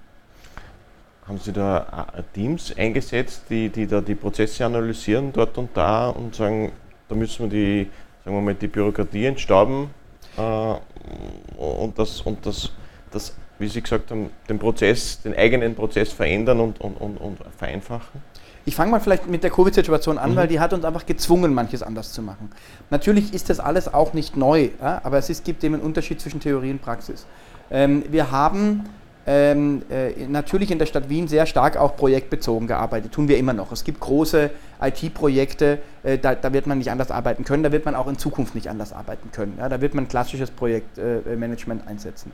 Haben 1.26 1.38
Sie 1.38 1.52
da 1.52 2.06
äh, 2.16 2.22
Teams 2.34 2.72
eingesetzt, 2.76 3.42
die, 3.50 3.68
die 3.68 3.88
da 3.88 4.00
die 4.00 4.14
Prozesse 4.14 4.64
analysieren 4.64 5.32
dort 5.32 5.58
und 5.58 5.70
da 5.76 6.08
und 6.10 6.36
sagen, 6.36 6.70
da 7.08 7.16
müssen 7.16 7.50
wir 7.50 7.50
die, 7.50 7.90
sagen 8.24 8.36
wir 8.36 8.42
mal, 8.42 8.54
die 8.54 8.68
Bürokratie 8.68 9.26
entstauben 9.26 9.90
äh, 10.36 11.58
und 11.58 11.98
das, 11.98 12.20
und 12.20 12.44
das, 12.44 12.70
das, 13.10 13.34
wie 13.58 13.68
Sie 13.68 13.80
gesagt 13.80 14.10
haben, 14.10 14.30
den 14.48 14.58
Prozess, 14.58 15.20
den 15.22 15.34
eigenen 15.34 15.74
Prozess 15.74 16.12
verändern 16.12 16.60
und, 16.60 16.80
und, 16.80 16.96
und, 16.96 17.16
und 17.18 17.38
vereinfachen? 17.56 18.20
Ich 18.68 18.74
fange 18.74 18.90
mal 18.90 18.98
vielleicht 18.98 19.28
mit 19.28 19.44
der 19.44 19.50
Covid-Situation 19.50 20.18
an, 20.18 20.32
mhm. 20.32 20.36
weil 20.36 20.48
die 20.48 20.58
hat 20.58 20.72
uns 20.72 20.84
einfach 20.84 21.06
gezwungen, 21.06 21.54
manches 21.54 21.84
anders 21.84 22.12
zu 22.12 22.20
machen. 22.20 22.50
Natürlich 22.90 23.32
ist 23.32 23.48
das 23.48 23.60
alles 23.60 23.92
auch 23.92 24.12
nicht 24.12 24.36
neu, 24.36 24.70
ja, 24.80 25.00
aber 25.04 25.18
es 25.18 25.30
ist, 25.30 25.44
gibt 25.44 25.62
eben 25.62 25.74
einen 25.74 25.84
Unterschied 25.84 26.20
zwischen 26.20 26.40
Theorie 26.40 26.72
und 26.72 26.82
Praxis. 26.82 27.26
Ähm, 27.70 28.04
wir 28.10 28.32
haben 28.32 28.84
ähm, 29.26 29.82
äh, 29.90 30.26
natürlich 30.28 30.70
in 30.70 30.78
der 30.78 30.86
Stadt 30.86 31.08
Wien 31.08 31.26
sehr 31.26 31.46
stark 31.46 31.76
auch 31.76 31.96
projektbezogen 31.96 32.68
gearbeitet, 32.68 33.12
tun 33.12 33.26
wir 33.26 33.38
immer 33.38 33.52
noch. 33.52 33.72
Es 33.72 33.82
gibt 33.82 33.98
große 33.98 34.50
IT-Projekte, 34.80 35.78
äh, 36.04 36.16
da, 36.16 36.36
da, 36.36 36.52
wird 36.52 36.68
man 36.68 36.78
nicht 36.78 36.92
anders 36.92 37.10
arbeiten 37.10 37.44
können, 37.44 37.64
da 37.64 37.72
wird 37.72 37.84
man 37.84 37.96
auch 37.96 38.06
in 38.06 38.18
Zukunft 38.18 38.54
nicht 38.54 38.70
anders 38.70 38.92
arbeiten 38.92 39.32
können. 39.32 39.56
Ja, 39.58 39.68
da 39.68 39.80
wird 39.80 39.94
man 39.94 40.06
klassisches 40.06 40.50
Projektmanagement 40.52 41.82
äh, 41.86 41.90
einsetzen. 41.90 42.30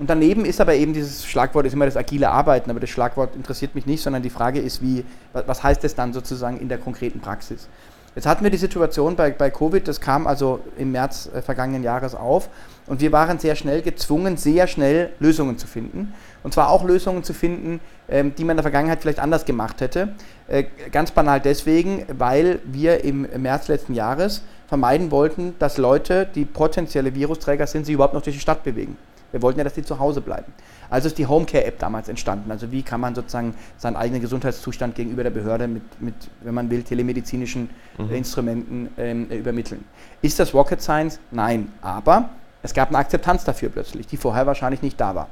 Und 0.00 0.10
daneben 0.10 0.44
ist 0.44 0.60
aber 0.60 0.74
eben 0.74 0.92
dieses 0.92 1.24
Schlagwort, 1.24 1.66
ist 1.66 1.72
immer 1.72 1.84
das 1.84 1.96
agile 1.96 2.28
Arbeiten, 2.28 2.68
aber 2.68 2.80
das 2.80 2.90
Schlagwort 2.90 3.36
interessiert 3.36 3.76
mich 3.76 3.86
nicht, 3.86 4.02
sondern 4.02 4.22
die 4.22 4.30
Frage 4.30 4.58
ist, 4.58 4.82
wie, 4.82 5.04
was 5.32 5.62
heißt 5.62 5.84
das 5.84 5.94
dann 5.94 6.12
sozusagen 6.12 6.58
in 6.58 6.68
der 6.68 6.78
konkreten 6.78 7.20
Praxis? 7.20 7.68
Jetzt 8.16 8.26
hatten 8.26 8.42
wir 8.42 8.50
die 8.50 8.56
Situation 8.56 9.14
bei, 9.14 9.30
bei 9.30 9.50
Covid, 9.50 9.86
das 9.86 10.00
kam 10.00 10.26
also 10.26 10.60
im 10.78 10.90
März 10.92 11.30
äh, 11.32 11.42
vergangenen 11.42 11.84
Jahres 11.84 12.16
auf 12.16 12.48
und 12.86 13.00
wir 13.00 13.12
waren 13.12 13.38
sehr 13.38 13.56
schnell 13.56 13.82
gezwungen, 13.82 14.36
sehr 14.36 14.66
schnell 14.66 15.10
Lösungen 15.18 15.56
zu 15.58 15.66
finden. 15.66 16.12
Und 16.42 16.52
zwar 16.52 16.68
auch 16.68 16.84
Lösungen 16.84 17.24
zu 17.24 17.32
finden, 17.32 17.80
ähm, 18.08 18.34
die 18.36 18.44
man 18.44 18.52
in 18.52 18.56
der 18.58 18.64
Vergangenheit 18.64 19.00
vielleicht 19.00 19.20
anders 19.20 19.46
gemacht 19.46 19.80
hätte. 19.80 20.10
Äh, 20.48 20.64
ganz 20.92 21.10
banal 21.10 21.40
deswegen, 21.40 22.04
weil 22.18 22.60
wir 22.64 23.02
im 23.02 23.26
März 23.38 23.68
letzten 23.68 23.94
Jahres 23.94 24.42
vermeiden 24.66 25.10
wollten, 25.10 25.54
dass 25.58 25.78
Leute, 25.78 26.26
die 26.34 26.44
potenzielle 26.44 27.14
Virusträger 27.14 27.66
sind, 27.66 27.86
sich 27.86 27.94
überhaupt 27.94 28.14
noch 28.14 28.22
durch 28.22 28.36
die 28.36 28.40
Stadt 28.40 28.62
bewegen. 28.62 28.98
Wir 29.32 29.42
wollten 29.42 29.58
ja, 29.58 29.64
dass 29.64 29.74
die 29.74 29.82
zu 29.82 29.98
Hause 29.98 30.20
bleiben. 30.20 30.52
Also 30.90 31.08
ist 31.08 31.18
die 31.18 31.26
Homecare-App 31.26 31.80
damals 31.80 32.08
entstanden. 32.08 32.52
Also 32.52 32.70
wie 32.70 32.82
kann 32.82 33.00
man 33.00 33.16
sozusagen 33.16 33.54
seinen 33.78 33.96
eigenen 33.96 34.20
Gesundheitszustand 34.20 34.94
gegenüber 34.94 35.24
der 35.24 35.30
Behörde 35.30 35.66
mit, 35.66 35.82
mit 36.00 36.14
wenn 36.42 36.54
man 36.54 36.70
will, 36.70 36.84
telemedizinischen 36.84 37.68
mhm. 37.98 38.12
Instrumenten 38.12 38.90
ähm, 38.96 39.26
übermitteln. 39.30 39.84
Ist 40.22 40.38
das 40.38 40.54
Rocket 40.54 40.80
Science? 40.80 41.18
Nein. 41.32 41.72
Aber 41.82 42.30
es 42.64 42.72
gab 42.72 42.88
eine 42.88 42.96
Akzeptanz 42.98 43.44
dafür 43.44 43.68
plötzlich, 43.68 44.06
die 44.06 44.16
vorher 44.16 44.46
wahrscheinlich 44.46 44.80
nicht 44.80 44.98
da 44.98 45.14
war. 45.14 45.28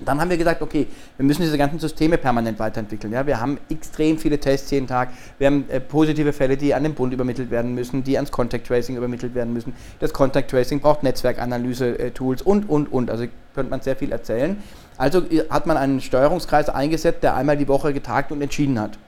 Dann 0.00 0.20
haben 0.20 0.28
wir 0.28 0.36
gesagt, 0.36 0.60
okay, 0.60 0.88
wir 1.16 1.24
müssen 1.24 1.42
diese 1.42 1.56
ganzen 1.56 1.78
Systeme 1.78 2.18
permanent 2.18 2.58
weiterentwickeln. 2.58 3.12
Ja? 3.12 3.24
Wir 3.24 3.40
haben 3.40 3.58
extrem 3.70 4.18
viele 4.18 4.38
Tests 4.38 4.70
jeden 4.72 4.88
Tag. 4.88 5.10
Wir 5.38 5.46
haben 5.46 5.64
äh, 5.70 5.80
positive 5.80 6.32
Fälle, 6.32 6.56
die 6.56 6.74
an 6.74 6.82
den 6.82 6.94
Bund 6.94 7.14
übermittelt 7.14 7.50
werden 7.50 7.74
müssen, 7.74 8.02
die 8.02 8.16
ans 8.16 8.32
Contact 8.32 8.66
Tracing 8.66 8.96
übermittelt 8.96 9.34
werden 9.34 9.54
müssen. 9.54 9.74
Das 10.00 10.12
Contact 10.12 10.50
Tracing 10.50 10.80
braucht 10.80 11.04
Netzwerkanalyse-Tools 11.04 12.42
und, 12.42 12.68
und, 12.68 12.92
und. 12.92 13.10
Also 13.10 13.26
könnte 13.54 13.70
man 13.70 13.80
sehr 13.80 13.96
viel 13.96 14.10
erzählen. 14.10 14.60
Also 14.98 15.20
äh, 15.20 15.44
hat 15.48 15.66
man 15.66 15.76
einen 15.76 16.00
Steuerungskreis 16.00 16.68
eingesetzt, 16.68 17.22
der 17.22 17.36
einmal 17.36 17.56
die 17.56 17.68
Woche 17.68 17.94
getagt 17.94 18.32
und 18.32 18.42
entschieden 18.42 18.78
hat. 18.80 18.98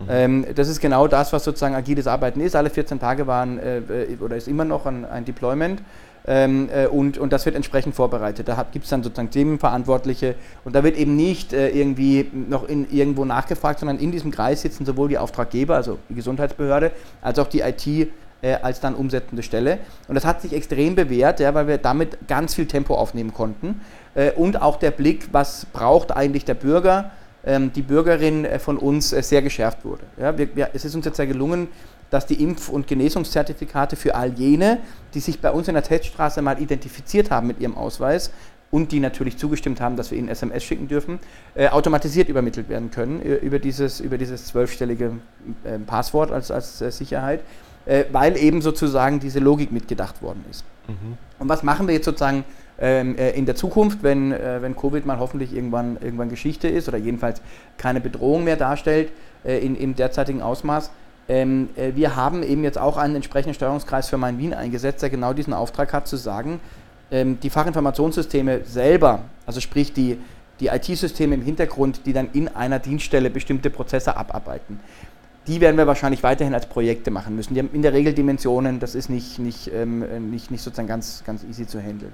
Mhm. 0.00 0.06
Ähm, 0.10 0.46
das 0.54 0.68
ist 0.68 0.80
genau 0.80 1.06
das, 1.06 1.32
was 1.32 1.44
sozusagen 1.44 1.76
agiles 1.76 2.06
Arbeiten 2.06 2.40
ist. 2.40 2.56
Alle 2.56 2.70
14 2.70 3.00
Tage 3.00 3.26
waren 3.26 3.58
äh, 3.58 3.78
äh, 3.78 4.16
oder 4.20 4.36
ist 4.36 4.48
immer 4.48 4.64
noch 4.64 4.84
ein, 4.84 5.04
ein 5.04 5.24
Deployment. 5.24 5.80
Ähm, 6.26 6.68
äh, 6.74 6.86
und, 6.86 7.18
und 7.18 7.32
das 7.32 7.46
wird 7.46 7.54
entsprechend 7.54 7.94
vorbereitet. 7.94 8.48
Da 8.48 8.66
gibt 8.72 8.84
es 8.84 8.90
dann 8.90 9.02
sozusagen 9.02 9.30
Themenverantwortliche 9.30 10.34
und 10.64 10.74
da 10.74 10.82
wird 10.82 10.96
eben 10.96 11.14
nicht 11.14 11.52
äh, 11.52 11.68
irgendwie 11.68 12.30
noch 12.32 12.68
in, 12.68 12.90
irgendwo 12.90 13.24
nachgefragt, 13.24 13.78
sondern 13.78 13.98
in 13.98 14.10
diesem 14.10 14.32
Kreis 14.32 14.62
sitzen 14.62 14.84
sowohl 14.84 15.08
die 15.08 15.18
Auftraggeber, 15.18 15.76
also 15.76 15.98
die 16.08 16.14
Gesundheitsbehörde, 16.14 16.90
als 17.22 17.38
auch 17.38 17.46
die 17.46 17.60
IT 17.60 18.08
äh, 18.42 18.54
als 18.62 18.80
dann 18.80 18.94
umsetzende 18.94 19.42
Stelle. 19.42 19.78
Und 20.08 20.14
das 20.14 20.24
hat 20.24 20.42
sich 20.42 20.52
extrem 20.52 20.94
bewährt, 20.94 21.40
ja, 21.40 21.54
weil 21.54 21.68
wir 21.68 21.78
damit 21.78 22.28
ganz 22.28 22.54
viel 22.54 22.66
Tempo 22.66 22.94
aufnehmen 22.94 23.32
konnten. 23.32 23.80
Äh, 24.14 24.32
und 24.32 24.60
auch 24.60 24.76
der 24.76 24.90
Blick, 24.90 25.28
was 25.32 25.66
braucht 25.72 26.14
eigentlich 26.14 26.44
der 26.44 26.54
Bürger, 26.54 27.12
ähm, 27.44 27.72
die 27.72 27.82
Bürgerin 27.82 28.44
äh, 28.44 28.58
von 28.58 28.76
uns 28.76 29.10
sehr 29.10 29.40
geschärft 29.40 29.84
wurde. 29.84 30.02
Ja, 30.18 30.36
wir, 30.36 30.54
wir, 30.54 30.70
es 30.74 30.84
ist 30.84 30.94
uns 30.94 31.06
jetzt 31.06 31.18
ja 31.18 31.24
gelungen, 31.24 31.68
dass 32.10 32.26
die 32.26 32.42
Impf- 32.42 32.68
und 32.68 32.86
Genesungszertifikate 32.86 33.96
für 33.96 34.14
all 34.14 34.32
jene, 34.32 34.78
die 35.14 35.20
sich 35.20 35.40
bei 35.40 35.50
uns 35.50 35.68
in 35.68 35.74
der 35.74 35.82
Teststraße 35.82 36.42
mal 36.42 36.60
identifiziert 36.60 37.30
haben 37.30 37.46
mit 37.46 37.60
ihrem 37.60 37.76
Ausweis 37.76 38.30
und 38.70 38.92
die 38.92 39.00
natürlich 39.00 39.36
zugestimmt 39.38 39.80
haben, 39.80 39.96
dass 39.96 40.10
wir 40.10 40.18
ihnen 40.18 40.28
SMS 40.28 40.64
schicken 40.64 40.88
dürfen, 40.88 41.18
äh, 41.54 41.68
automatisiert 41.68 42.28
übermittelt 42.28 42.68
werden 42.68 42.90
können 42.90 43.22
äh, 43.22 43.36
über 43.36 43.58
dieses, 43.58 44.00
über 44.00 44.18
dieses 44.18 44.46
zwölfstellige 44.46 45.12
äh, 45.64 45.78
Passwort 45.78 46.32
als, 46.32 46.50
als 46.50 46.80
äh, 46.80 46.90
Sicherheit, 46.90 47.40
äh, 47.86 48.04
weil 48.10 48.36
eben 48.36 48.62
sozusagen 48.62 49.20
diese 49.20 49.38
Logik 49.38 49.72
mitgedacht 49.72 50.20
worden 50.20 50.44
ist. 50.50 50.64
Mhm. 50.88 51.16
Und 51.38 51.48
was 51.48 51.62
machen 51.62 51.86
wir 51.86 51.94
jetzt 51.94 52.06
sozusagen 52.06 52.44
ähm, 52.78 53.16
äh, 53.16 53.30
in 53.30 53.46
der 53.46 53.54
Zukunft, 53.54 54.02
wenn, 54.02 54.30
wenn 54.32 54.76
Covid 54.76 55.06
mal 55.06 55.18
hoffentlich 55.18 55.54
irgendwann, 55.54 55.96
irgendwann 56.00 56.28
Geschichte 56.28 56.68
ist 56.68 56.88
oder 56.88 56.98
jedenfalls 56.98 57.40
keine 57.78 58.00
Bedrohung 58.00 58.44
mehr 58.44 58.56
darstellt 58.56 59.10
in, 59.44 59.76
im 59.76 59.94
derzeitigen 59.94 60.42
Ausmaß? 60.42 60.90
Ähm, 61.28 61.68
äh, 61.76 61.92
wir 61.94 62.16
haben 62.16 62.42
eben 62.42 62.62
jetzt 62.62 62.78
auch 62.78 62.96
einen 62.96 63.16
entsprechenden 63.16 63.54
Steuerungskreis 63.54 64.08
für 64.08 64.16
Main-Wien 64.16 64.54
eingesetzt, 64.54 65.02
der 65.02 65.10
genau 65.10 65.32
diesen 65.32 65.52
Auftrag 65.52 65.92
hat, 65.92 66.06
zu 66.06 66.16
sagen, 66.16 66.60
ähm, 67.10 67.38
die 67.40 67.50
Fachinformationssysteme 67.50 68.64
selber, 68.64 69.22
also 69.44 69.60
sprich 69.60 69.92
die, 69.92 70.18
die 70.60 70.68
IT-Systeme 70.68 71.34
im 71.34 71.42
Hintergrund, 71.42 72.06
die 72.06 72.12
dann 72.12 72.30
in 72.32 72.48
einer 72.48 72.78
Dienststelle 72.78 73.30
bestimmte 73.30 73.70
Prozesse 73.70 74.16
abarbeiten, 74.16 74.80
die 75.46 75.60
werden 75.60 75.76
wir 75.76 75.86
wahrscheinlich 75.86 76.22
weiterhin 76.22 76.54
als 76.54 76.66
Projekte 76.66 77.10
machen 77.10 77.36
müssen. 77.36 77.54
Die 77.54 77.60
haben 77.60 77.70
in 77.72 77.82
der 77.82 77.92
Regel 77.92 78.12
Dimensionen, 78.14 78.80
das 78.80 78.94
ist 78.94 79.08
nicht, 79.08 79.38
nicht, 79.38 79.70
ähm, 79.72 80.30
nicht, 80.30 80.50
nicht 80.50 80.62
sozusagen 80.62 80.88
ganz, 80.88 81.22
ganz 81.24 81.44
easy 81.44 81.66
zu 81.66 81.80
handeln. 81.80 82.12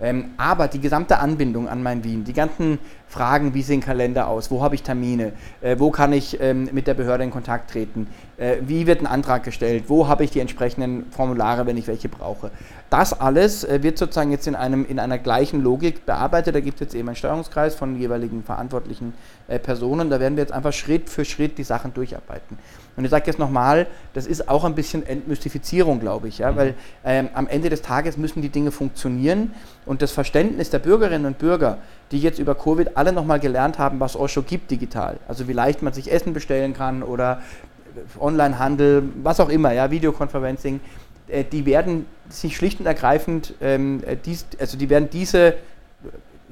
Ähm, 0.00 0.30
aber 0.36 0.68
die 0.68 0.80
gesamte 0.80 1.18
Anbindung 1.18 1.68
an 1.68 1.82
mein 1.82 2.04
Wien, 2.04 2.24
die 2.24 2.32
ganzen 2.32 2.78
Fragen, 3.08 3.54
wie 3.54 3.62
sehen 3.62 3.80
Kalender 3.80 4.28
aus, 4.28 4.50
wo 4.50 4.62
habe 4.62 4.76
ich 4.76 4.82
Termine, 4.82 5.32
äh, 5.60 5.76
wo 5.78 5.90
kann 5.90 6.12
ich 6.12 6.40
ähm, 6.40 6.68
mit 6.72 6.86
der 6.86 6.94
Behörde 6.94 7.24
in 7.24 7.30
Kontakt 7.30 7.70
treten, 7.70 8.06
äh, 8.36 8.58
wie 8.60 8.86
wird 8.86 9.00
ein 9.00 9.06
Antrag 9.06 9.42
gestellt, 9.42 9.84
wo 9.88 10.06
habe 10.06 10.22
ich 10.22 10.30
die 10.30 10.40
entsprechenden 10.40 11.10
Formulare, 11.10 11.66
wenn 11.66 11.76
ich 11.76 11.88
welche 11.88 12.08
brauche. 12.08 12.50
Das 12.90 13.18
alles 13.18 13.64
äh, 13.64 13.82
wird 13.82 13.98
sozusagen 13.98 14.30
jetzt 14.30 14.46
in, 14.46 14.54
einem, 14.54 14.86
in 14.86 15.00
einer 15.00 15.18
gleichen 15.18 15.62
Logik 15.62 16.06
bearbeitet. 16.06 16.54
Da 16.54 16.60
gibt 16.60 16.76
es 16.76 16.80
jetzt 16.80 16.94
eben 16.94 17.08
einen 17.08 17.16
Steuerungskreis 17.16 17.74
von 17.74 17.96
jeweiligen 17.96 18.44
verantwortlichen 18.44 19.14
äh, 19.48 19.58
Personen. 19.58 20.10
Da 20.10 20.20
werden 20.20 20.36
wir 20.36 20.42
jetzt 20.42 20.52
einfach 20.52 20.72
Schritt 20.72 21.10
für 21.10 21.24
Schritt 21.24 21.58
die 21.58 21.64
Sachen 21.64 21.92
durcharbeiten. 21.92 22.58
Und 22.98 23.04
ich 23.04 23.12
sage 23.12 23.26
jetzt 23.26 23.38
nochmal, 23.38 23.86
das 24.12 24.26
ist 24.26 24.48
auch 24.48 24.64
ein 24.64 24.74
bisschen 24.74 25.06
Entmystifizierung, 25.06 26.00
glaube 26.00 26.26
ich, 26.26 26.38
ja, 26.38 26.50
mhm. 26.50 26.56
weil 26.56 26.74
ähm, 27.04 27.28
am 27.32 27.46
Ende 27.46 27.70
des 27.70 27.80
Tages 27.80 28.16
müssen 28.16 28.42
die 28.42 28.48
Dinge 28.48 28.72
funktionieren 28.72 29.52
und 29.86 30.02
das 30.02 30.10
Verständnis 30.10 30.70
der 30.70 30.80
Bürgerinnen 30.80 31.24
und 31.24 31.38
Bürger, 31.38 31.78
die 32.10 32.18
jetzt 32.18 32.40
über 32.40 32.56
Covid 32.56 32.96
alle 32.96 33.12
nochmal 33.12 33.38
gelernt 33.38 33.78
haben, 33.78 34.00
was 34.00 34.16
es 34.16 34.32
schon 34.32 34.46
gibt 34.46 34.72
digital, 34.72 35.18
also 35.28 35.46
wie 35.46 35.52
leicht 35.52 35.80
man 35.80 35.92
sich 35.92 36.10
Essen 36.10 36.32
bestellen 36.32 36.74
kann 36.74 37.04
oder 37.04 37.40
Onlinehandel, 38.18 39.04
was 39.22 39.38
auch 39.38 39.48
immer, 39.48 39.72
ja, 39.72 39.92
Videoconferencing, 39.92 40.80
äh, 41.28 41.44
die 41.44 41.66
werden 41.66 42.04
sich 42.28 42.56
schlicht 42.56 42.80
und 42.80 42.86
ergreifend, 42.86 43.54
ähm, 43.60 44.02
äh, 44.04 44.16
dies, 44.16 44.44
also 44.58 44.76
die 44.76 44.90
werden 44.90 45.08
diese 45.08 45.54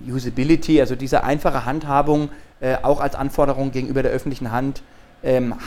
Usability, 0.09 0.81
also 0.81 0.95
diese 0.95 1.25
einfache 1.25 1.65
Handhabung 1.65 2.29
äh, 2.61 2.76
auch 2.83 3.00
als 3.00 3.17
Anforderung 3.17 3.73
gegenüber 3.73 4.05
der 4.05 4.12
öffentlichen 4.12 4.53
Hand 4.53 4.83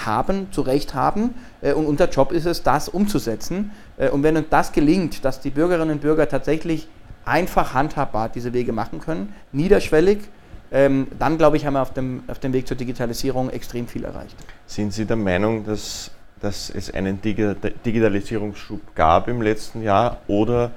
haben, 0.05 0.51
zu 0.51 0.61
Recht 0.61 0.93
haben. 0.93 1.33
Äh, 1.61 1.73
und 1.73 1.85
unser 1.85 2.09
Job 2.09 2.31
ist 2.31 2.45
es, 2.45 2.63
das 2.63 2.89
umzusetzen. 2.89 3.71
Äh, 3.97 4.09
und 4.09 4.23
wenn 4.23 4.37
uns 4.37 4.47
das 4.49 4.71
gelingt, 4.71 5.25
dass 5.25 5.41
die 5.41 5.49
Bürgerinnen 5.49 5.91
und 5.91 6.01
Bürger 6.01 6.27
tatsächlich 6.29 6.87
einfach 7.25 7.73
handhabbar 7.73 8.29
diese 8.29 8.53
Wege 8.53 8.71
machen 8.73 8.99
können, 8.99 9.33
niederschwellig, 9.51 10.19
ähm, 10.71 11.07
dann 11.17 11.37
glaube 11.37 11.57
ich, 11.57 11.65
haben 11.65 11.73
wir 11.73 11.81
auf 11.81 11.93
dem, 11.93 12.23
auf 12.27 12.39
dem 12.39 12.53
Weg 12.53 12.67
zur 12.67 12.77
Digitalisierung 12.77 13.49
extrem 13.49 13.87
viel 13.87 14.03
erreicht. 14.03 14.35
Sind 14.67 14.93
Sie 14.93 15.05
der 15.05 15.17
Meinung, 15.17 15.65
dass, 15.65 16.11
dass 16.41 16.69
es 16.69 16.93
einen 16.93 17.21
Digitalisierungsschub 17.21 18.95
gab 18.95 19.27
im 19.27 19.41
letzten 19.41 19.81
Jahr 19.81 20.17
oder 20.27 20.71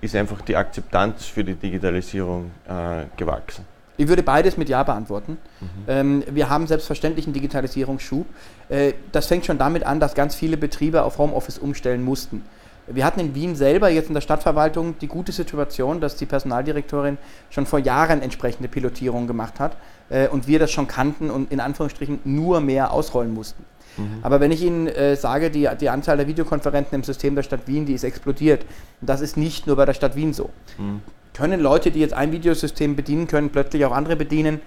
ist 0.00 0.14
einfach 0.14 0.40
die 0.42 0.56
Akzeptanz 0.56 1.24
für 1.24 1.42
die 1.42 1.54
Digitalisierung 1.54 2.52
äh, 2.68 3.04
gewachsen? 3.16 3.64
Ich 3.96 4.08
würde 4.08 4.22
beides 4.22 4.56
mit 4.56 4.68
Ja 4.68 4.82
beantworten. 4.82 5.38
Mhm. 5.60 5.66
Ähm, 5.88 6.24
wir 6.30 6.48
haben 6.50 6.66
selbstverständlich 6.66 7.26
einen 7.26 7.34
Digitalisierungsschub. 7.34 8.26
Äh, 8.68 8.92
das 9.12 9.26
fängt 9.26 9.46
schon 9.46 9.58
damit 9.58 9.84
an, 9.84 10.00
dass 10.00 10.14
ganz 10.14 10.34
viele 10.34 10.56
Betriebe 10.56 11.02
auf 11.02 11.18
Homeoffice 11.18 11.58
umstellen 11.58 12.04
mussten. 12.04 12.42
Wir 12.88 13.04
hatten 13.04 13.18
in 13.18 13.34
Wien 13.34 13.56
selber 13.56 13.88
jetzt 13.88 14.08
in 14.08 14.14
der 14.14 14.20
Stadtverwaltung 14.20 14.96
die 15.00 15.08
gute 15.08 15.32
Situation, 15.32 16.00
dass 16.00 16.16
die 16.16 16.26
Personaldirektorin 16.26 17.18
schon 17.50 17.66
vor 17.66 17.80
Jahren 17.80 18.22
entsprechende 18.22 18.68
Pilotierungen 18.68 19.26
gemacht 19.26 19.58
hat 19.58 19.76
äh, 20.08 20.28
und 20.28 20.46
wir 20.46 20.58
das 20.58 20.70
schon 20.70 20.86
kannten 20.86 21.30
und 21.30 21.50
in 21.50 21.58
Anführungsstrichen 21.58 22.20
nur 22.24 22.60
mehr 22.60 22.92
ausrollen 22.92 23.34
mussten. 23.34 23.64
Mhm. 23.96 24.18
Aber 24.22 24.40
wenn 24.40 24.52
ich 24.52 24.62
Ihnen 24.62 24.86
äh, 24.86 25.16
sage, 25.16 25.50
die, 25.50 25.68
die 25.80 25.88
Anzahl 25.88 26.16
der 26.16 26.28
Videokonferenzen 26.28 26.94
im 26.94 27.02
System 27.02 27.34
der 27.34 27.42
Stadt 27.42 27.66
Wien, 27.66 27.86
die 27.86 27.94
ist 27.94 28.04
explodiert. 28.04 28.64
Und 29.00 29.08
das 29.08 29.20
ist 29.20 29.36
nicht 29.36 29.66
nur 29.66 29.76
bei 29.76 29.84
der 29.84 29.94
Stadt 29.94 30.14
Wien 30.14 30.32
so. 30.32 30.50
Mhm. 30.78 31.00
Können 31.36 31.60
Leute, 31.60 31.90
die 31.90 32.00
jetzt 32.00 32.14
ein 32.14 32.32
Videosystem 32.32 32.96
bedienen 32.96 33.26
können, 33.26 33.50
plötzlich 33.50 33.84
auch 33.84 33.92
andere 33.92 34.16
bedienen? 34.16 34.62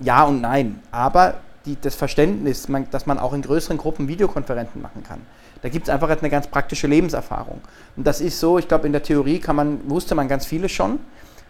Ja 0.00 0.24
und 0.24 0.40
nein. 0.40 0.80
Aber 0.90 1.34
die, 1.66 1.76
das 1.78 1.94
Verständnis, 1.94 2.66
man, 2.70 2.88
dass 2.90 3.04
man 3.04 3.18
auch 3.18 3.34
in 3.34 3.42
größeren 3.42 3.76
Gruppen 3.76 4.08
Videokonferenzen 4.08 4.80
machen 4.80 5.02
kann, 5.06 5.20
da 5.60 5.68
gibt 5.68 5.88
es 5.88 5.90
einfach 5.92 6.08
eine 6.08 6.30
ganz 6.30 6.46
praktische 6.46 6.86
Lebenserfahrung. 6.86 7.60
Und 7.94 8.06
das 8.06 8.22
ist 8.22 8.40
so, 8.40 8.58
ich 8.58 8.68
glaube, 8.68 8.86
in 8.86 8.92
der 8.92 9.02
Theorie 9.02 9.38
kann 9.38 9.54
man, 9.54 9.90
wusste 9.90 10.14
man 10.14 10.28
ganz 10.28 10.46
vieles 10.46 10.72
schon, 10.72 10.98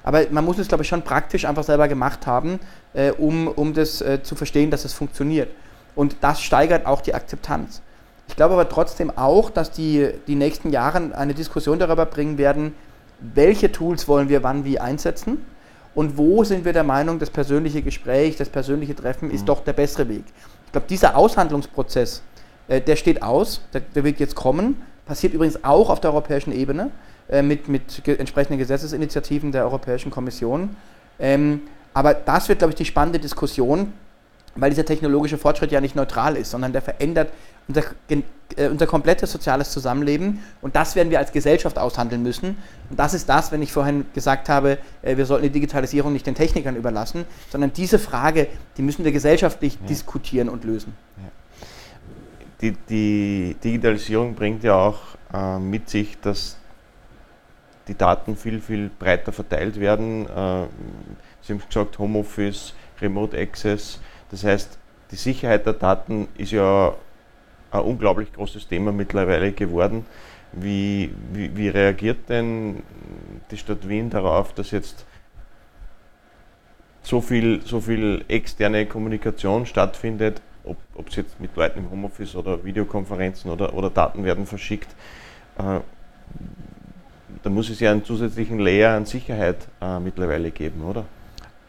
aber 0.03 0.25
man 0.33 0.45
muss 0.45 0.59
es, 0.59 0.67
glaube 0.67 0.83
ich, 0.83 0.89
schon 0.89 1.03
praktisch 1.03 1.45
einfach 1.45 1.63
selber 1.63 1.87
gemacht 1.87 2.27
haben, 2.27 2.59
äh, 2.95 3.13
um, 3.13 3.47
um 3.47 3.73
das 3.73 4.01
äh, 4.01 4.25
zu 4.25 4.35
verstehen, 4.35 4.73
dass 4.73 4.85
es 4.85 4.93
funktioniert. 4.93 5.51
Und 5.95 6.17
das 6.21 6.43
steigert 6.43 6.85
auch 6.87 7.01
die 7.01 7.15
Akzeptanz. 7.15 7.81
Ich 8.27 8.35
glaube 8.35 8.55
aber 8.55 8.69
trotzdem 8.69 9.17
auch, 9.17 9.51
dass 9.51 9.71
die, 9.71 10.11
die 10.27 10.35
nächsten 10.35 10.71
Jahre 10.71 11.15
eine 11.15 11.33
Diskussion 11.33 11.79
darüber 11.79 12.07
bringen 12.07 12.39
werden, 12.39 12.75
welche 13.35 13.71
Tools 13.71 14.09
wollen 14.09 14.29
wir 14.29 14.43
wann 14.43 14.65
wie 14.65 14.79
einsetzen 14.79 15.39
und 15.95 16.17
wo 16.17 16.45
sind 16.45 16.65
wir 16.65 16.73
der 16.73 16.85
Meinung, 16.85 17.19
das 17.19 17.31
persönliche 17.31 17.83
Gespräch, 17.83 18.37
das 18.37 18.49
persönliche 18.49 18.95
Treffen 18.95 19.31
ist 19.31 19.43
mhm. 19.43 19.47
doch 19.47 19.61
der 19.65 19.75
bessere 19.75 20.09
Weg. 20.09 20.25
Ich 20.67 20.73
glaube, 20.73 20.87
dieser 20.89 21.17
Aushandlungsprozess, 21.17 22.23
äh, 22.69 22.81
der 22.81 22.97
steht 22.97 23.23
aus, 23.23 23.61
der, 23.73 23.83
der, 23.83 24.05
wird 24.05 24.21
jetzt 24.21 24.35
kommen. 24.35 24.81
Passiert 25.07 25.35
übrigens 25.35 25.63
auch 25.65 25.91
auf 25.91 26.01
der 26.01 26.11
europäischen 26.11 26.53
Ebene 26.53 26.91
äh, 27.29 27.43
mit, 27.43 27.69
mit 27.69 28.07
entsprechenden 28.09 28.59
Gesetzesinitiativen 28.59 29.53
der 29.53 29.65
Europäischen 29.65 30.11
Kommission. 30.11 30.77
Ähm, 31.19 31.63
aber 31.95 32.15
das 32.15 32.49
wird, 32.49 32.61
glaube 32.61 32.71
ich, 32.71 32.77
die 32.77 32.87
spannende 32.87 33.19
Diskussion, 33.19 33.93
weil 34.55 34.71
dieser 34.71 34.85
technologische 34.85 35.37
Fortschritt 35.39 35.73
ja 35.73 35.81
nicht 35.81 35.95
neutral 35.95 36.37
ist, 36.37 36.51
sondern 36.51 36.73
der 36.73 36.83
verändert 36.83 37.31
unser, 37.69 37.83
äh, 38.57 38.69
unser 38.69 38.87
komplettes 38.87 39.33
soziales 39.33 39.71
Zusammenleben 39.71 40.41
und 40.61 40.77
das 40.77 40.97
werden 40.97 41.11
wir 41.11 41.19
als 41.19 41.33
Gesellschaft 41.33 41.79
aushandeln 41.79 42.23
müssen. 42.23 42.57
Und 42.91 42.99
das 42.99 43.15
ist 43.15 43.29
das, 43.29 43.53
wenn 43.53 43.63
ich 43.63 43.73
vorhin 43.73 44.07
gesagt 44.15 44.49
habe, 44.49 44.79
äh, 45.03 45.17
wir 45.17 45.27
sollten 45.27 45.45
die 45.45 45.51
Digitalisierung 45.51 46.13
nicht 46.13 46.27
den 46.27 46.35
Technikern 46.35 46.77
überlassen, 46.77 47.25
sondern 47.51 47.73
diese 47.73 47.99
Frage, 47.99 48.49
die 48.77 48.83
müssen 48.83 49.05
wir 49.05 49.13
gesellschaftlich 49.13 49.79
ja. 49.81 49.87
diskutieren 49.87 50.49
und 50.49 50.65
lösen. 50.65 50.95
Ja 51.17 51.31
die, 52.63 52.77
die 52.89 53.57
Digitalisierung 53.63 54.35
bringt 54.35 54.63
ja 54.63 54.75
auch 54.75 55.01
äh, 55.35 55.59
mit 55.59 55.91
sich, 55.91 56.19
dass 56.21 56.57
die 57.89 57.97
Daten 57.97 58.37
viel, 58.37 58.61
viel 58.61 58.89
breiter 58.89 59.33
verteilt 59.33 59.79
werden. 59.81 60.27
Äh, 60.27 60.67
Sie 61.43 61.53
haben 61.53 61.63
gesagt, 61.67 61.99
Homeoffice, 61.99 62.73
Remote 63.01 63.37
Access. 63.37 64.01
Das 64.31 64.45
heißt, 64.45 64.79
die 65.11 65.17
Sicherheit 65.17 65.67
der 65.67 65.73
Daten 65.73 66.29
ist 66.39 66.53
ja 66.53 66.95
ein 67.73 67.81
unglaublich 67.81 68.33
großes 68.33 68.69
Thema 68.69 68.93
mittlerweile 68.93 69.53
geworden. 69.53 70.07
Wie, 70.53 71.11
wie, 71.33 71.57
wie 71.57 71.69
reagiert 71.69 72.29
denn 72.29 72.83
die 73.51 73.57
Stadt 73.57 73.89
Wien 73.89 74.11
darauf, 74.11 74.53
dass 74.53 74.71
jetzt 74.71 75.07
so 77.03 77.21
viel, 77.21 77.63
so 77.65 77.81
viel 77.81 78.25
externe 78.29 78.87
Kommunikation 78.87 79.67
stattfindet, 79.67 80.43
ob 80.65 81.09
es 81.09 81.17
jetzt 81.17 81.41
mit 81.41 81.57
Leuten 81.57 81.81
im 81.81 81.91
Homeoffice 81.91 82.37
oder 82.37 82.65
Videokonferenzen 82.65 83.51
oder, 83.51 83.75
oder 83.75 83.91
Daten 83.91 84.25
werden 84.25 84.47
verschickt, 84.47 84.95
äh, 85.59 85.81
da 87.43 87.51
muss 87.51 87.71
es 87.71 87.81
ja 87.81 87.91
einen 87.91 88.05
zusätzlichen 88.05 88.59
Layer 88.59 88.95
an 88.95 89.07
Sicherheit 89.07 89.57
äh, 89.81 89.99
mittlerweile 89.99 90.51
geben, 90.51 90.85
oder? 90.85 91.05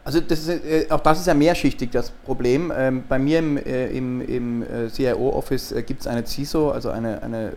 Also 0.04 0.20
das 0.20 0.40
ist, 0.40 0.64
äh, 0.64 0.86
auch 0.90 1.00
das 1.00 1.20
ist 1.20 1.26
ja 1.26 1.34
mehrschichtig 1.34 1.90
das 1.90 2.10
Problem. 2.10 2.72
Ähm, 2.76 3.04
bei 3.08 3.18
mir 3.18 3.38
im, 3.38 3.56
äh, 3.56 3.86
im, 3.86 4.20
im 4.20 4.62
äh, 4.62 4.90
CIO-Office 4.90 5.74
gibt 5.86 6.02
es 6.02 6.06
eine 6.06 6.26
CISO, 6.26 6.70
also 6.70 6.90
eine, 6.90 7.22
eine, 7.22 7.52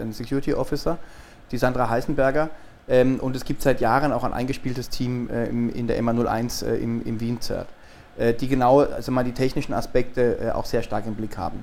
einen 0.00 0.12
Security 0.12 0.54
Officer, 0.54 0.98
die 1.50 1.58
Sandra 1.58 1.90
Heisenberger. 1.90 2.50
Ähm, 2.88 3.18
und 3.20 3.34
es 3.34 3.44
gibt 3.44 3.62
seit 3.62 3.80
Jahren 3.80 4.12
auch 4.12 4.22
ein 4.22 4.32
eingespieltes 4.32 4.88
Team 4.88 5.28
in 5.28 5.88
der 5.88 6.00
MA01 6.00 6.64
im, 6.74 7.04
im 7.04 7.20
Wien-CERT. 7.20 7.66
Äh, 8.16 8.34
die 8.34 8.48
genau 8.48 8.80
also 8.80 9.12
mal 9.12 9.24
die 9.24 9.32
technischen 9.32 9.74
Aspekte 9.74 10.52
auch 10.54 10.64
sehr 10.64 10.82
stark 10.82 11.06
im 11.06 11.14
Blick 11.14 11.36
haben. 11.36 11.62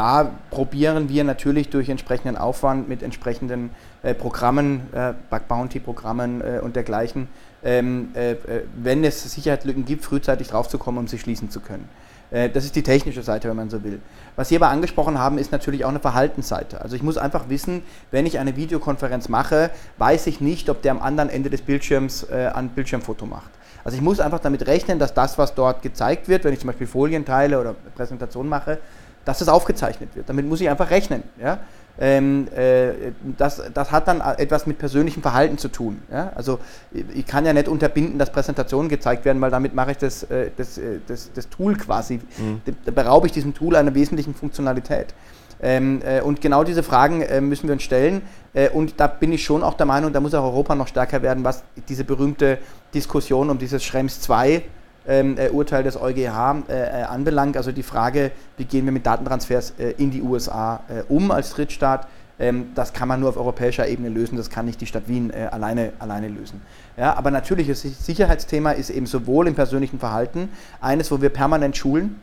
Da 0.00 0.30
probieren 0.48 1.10
wir 1.10 1.24
natürlich 1.24 1.68
durch 1.68 1.90
entsprechenden 1.90 2.38
Aufwand 2.38 2.88
mit 2.88 3.02
entsprechenden 3.02 3.68
äh, 4.02 4.14
Programmen, 4.14 4.88
Bug 5.28 5.46
Bounty 5.46 5.78
Programmen 5.78 6.40
und 6.62 6.74
dergleichen, 6.74 7.28
ähm, 7.62 8.08
äh, 8.14 8.36
wenn 8.82 9.04
es 9.04 9.30
Sicherheitslücken 9.30 9.84
gibt, 9.84 10.02
frühzeitig 10.02 10.48
draufzukommen, 10.48 11.00
um 11.00 11.06
sie 11.06 11.18
schließen 11.18 11.50
zu 11.50 11.60
können. 11.60 11.86
Äh, 12.30 12.48
das 12.48 12.64
ist 12.64 12.76
die 12.76 12.82
technische 12.82 13.22
Seite, 13.22 13.50
wenn 13.50 13.56
man 13.56 13.68
so 13.68 13.84
will. 13.84 14.00
Was 14.36 14.48
Sie 14.48 14.56
aber 14.56 14.68
angesprochen 14.68 15.18
haben, 15.18 15.36
ist 15.36 15.52
natürlich 15.52 15.84
auch 15.84 15.90
eine 15.90 16.00
Verhaltensseite. 16.00 16.80
Also 16.80 16.96
ich 16.96 17.02
muss 17.02 17.18
einfach 17.18 17.50
wissen, 17.50 17.82
wenn 18.10 18.24
ich 18.24 18.38
eine 18.38 18.56
Videokonferenz 18.56 19.28
mache, 19.28 19.70
weiß 19.98 20.28
ich 20.28 20.40
nicht, 20.40 20.70
ob 20.70 20.80
der 20.80 20.92
am 20.92 21.02
anderen 21.02 21.28
Ende 21.28 21.50
des 21.50 21.60
Bildschirms 21.60 22.22
äh, 22.24 22.50
ein 22.54 22.70
Bildschirmfoto 22.70 23.26
macht. 23.26 23.50
Also 23.84 23.96
ich 23.96 24.02
muss 24.02 24.20
einfach 24.20 24.40
damit 24.40 24.66
rechnen, 24.66 24.98
dass 24.98 25.14
das, 25.14 25.38
was 25.38 25.54
dort 25.54 25.82
gezeigt 25.82 26.28
wird, 26.28 26.44
wenn 26.44 26.52
ich 26.52 26.60
zum 26.60 26.68
Beispiel 26.68 26.86
Folien 26.86 27.24
teile 27.24 27.60
oder 27.60 27.74
Präsentation 27.94 28.48
mache, 28.48 28.78
dass 29.24 29.38
das 29.38 29.48
aufgezeichnet 29.48 30.14
wird. 30.14 30.28
Damit 30.28 30.46
muss 30.46 30.60
ich 30.60 30.68
einfach 30.68 30.90
rechnen. 30.90 31.22
Ja? 31.40 31.58
Ähm, 31.98 32.48
äh, 32.56 33.12
das, 33.36 33.62
das 33.74 33.92
hat 33.92 34.08
dann 34.08 34.20
etwas 34.20 34.66
mit 34.66 34.78
persönlichem 34.78 35.22
Verhalten 35.22 35.58
zu 35.58 35.68
tun. 35.68 36.00
Ja? 36.10 36.32
Also 36.34 36.58
ich 36.92 37.26
kann 37.26 37.44
ja 37.44 37.52
nicht 37.52 37.68
unterbinden, 37.68 38.18
dass 38.18 38.30
Präsentationen 38.30 38.88
gezeigt 38.88 39.24
werden, 39.24 39.40
weil 39.40 39.50
damit 39.50 39.74
mache 39.74 39.92
ich 39.92 39.98
das, 39.98 40.22
äh, 40.24 40.50
das, 40.56 40.78
äh, 40.78 41.00
das, 41.06 41.30
das 41.34 41.48
Tool 41.48 41.76
quasi, 41.76 42.20
mhm. 42.38 42.62
da 42.84 42.90
beraube 42.92 43.26
ich 43.26 43.32
diesem 43.32 43.54
Tool 43.54 43.76
einer 43.76 43.94
wesentlichen 43.94 44.34
Funktionalität. 44.34 45.14
Ähm, 45.62 46.00
äh, 46.04 46.22
und 46.22 46.40
genau 46.40 46.64
diese 46.64 46.82
Fragen 46.82 47.20
äh, 47.20 47.40
müssen 47.40 47.68
wir 47.68 47.74
uns 47.74 47.82
stellen. 47.82 48.22
Äh, 48.54 48.70
und 48.70 48.98
da 48.98 49.06
bin 49.06 49.32
ich 49.32 49.44
schon 49.44 49.62
auch 49.62 49.74
der 49.74 49.86
Meinung, 49.86 50.12
da 50.12 50.20
muss 50.20 50.34
auch 50.34 50.44
Europa 50.44 50.74
noch 50.74 50.88
stärker 50.88 51.22
werden, 51.22 51.44
was 51.44 51.62
diese 51.88 52.04
berühmte 52.04 52.58
Diskussion 52.94 53.50
um 53.50 53.58
dieses 53.58 53.84
Schrems 53.84 54.20
2 54.22 54.54
ähm, 54.54 54.62
äh, 55.10 55.50
Urteil 55.50 55.82
des 55.82 56.00
EuGH 56.00 56.64
äh, 56.68 56.72
äh, 56.72 57.02
anbelangt. 57.02 57.56
Also 57.56 57.72
die 57.72 57.82
Frage, 57.82 58.30
wie 58.56 58.64
gehen 58.64 58.84
wir 58.84 58.92
mit 58.92 59.06
Datentransfers 59.06 59.74
äh, 59.78 59.94
in 59.98 60.10
die 60.10 60.22
USA 60.22 60.80
äh, 60.88 61.02
um 61.08 61.30
als 61.30 61.50
Drittstaat, 61.50 62.06
ähm, 62.38 62.70
das 62.74 62.92
kann 62.92 63.06
man 63.06 63.20
nur 63.20 63.28
auf 63.28 63.36
europäischer 63.36 63.86
Ebene 63.86 64.08
lösen, 64.08 64.36
das 64.36 64.48
kann 64.48 64.64
nicht 64.64 64.80
die 64.80 64.86
Stadt 64.86 65.08
Wien 65.08 65.30
äh, 65.30 65.48
alleine, 65.50 65.92
alleine 65.98 66.28
lösen. 66.28 66.62
Ja, 66.96 67.14
aber 67.14 67.30
natürlich, 67.30 67.68
das 67.68 67.82
Sicherheitsthema 67.82 68.72
ist 68.72 68.90
eben 68.90 69.06
sowohl 69.06 69.46
im 69.46 69.54
persönlichen 69.54 69.98
Verhalten 69.98 70.48
eines, 70.80 71.10
wo 71.10 71.20
wir 71.20 71.28
permanent 71.28 71.76
schulen, 71.76 72.18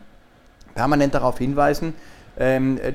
permanent 0.73 1.13
darauf 1.13 1.37
hinweisen, 1.37 1.87
ähm, 1.87 1.93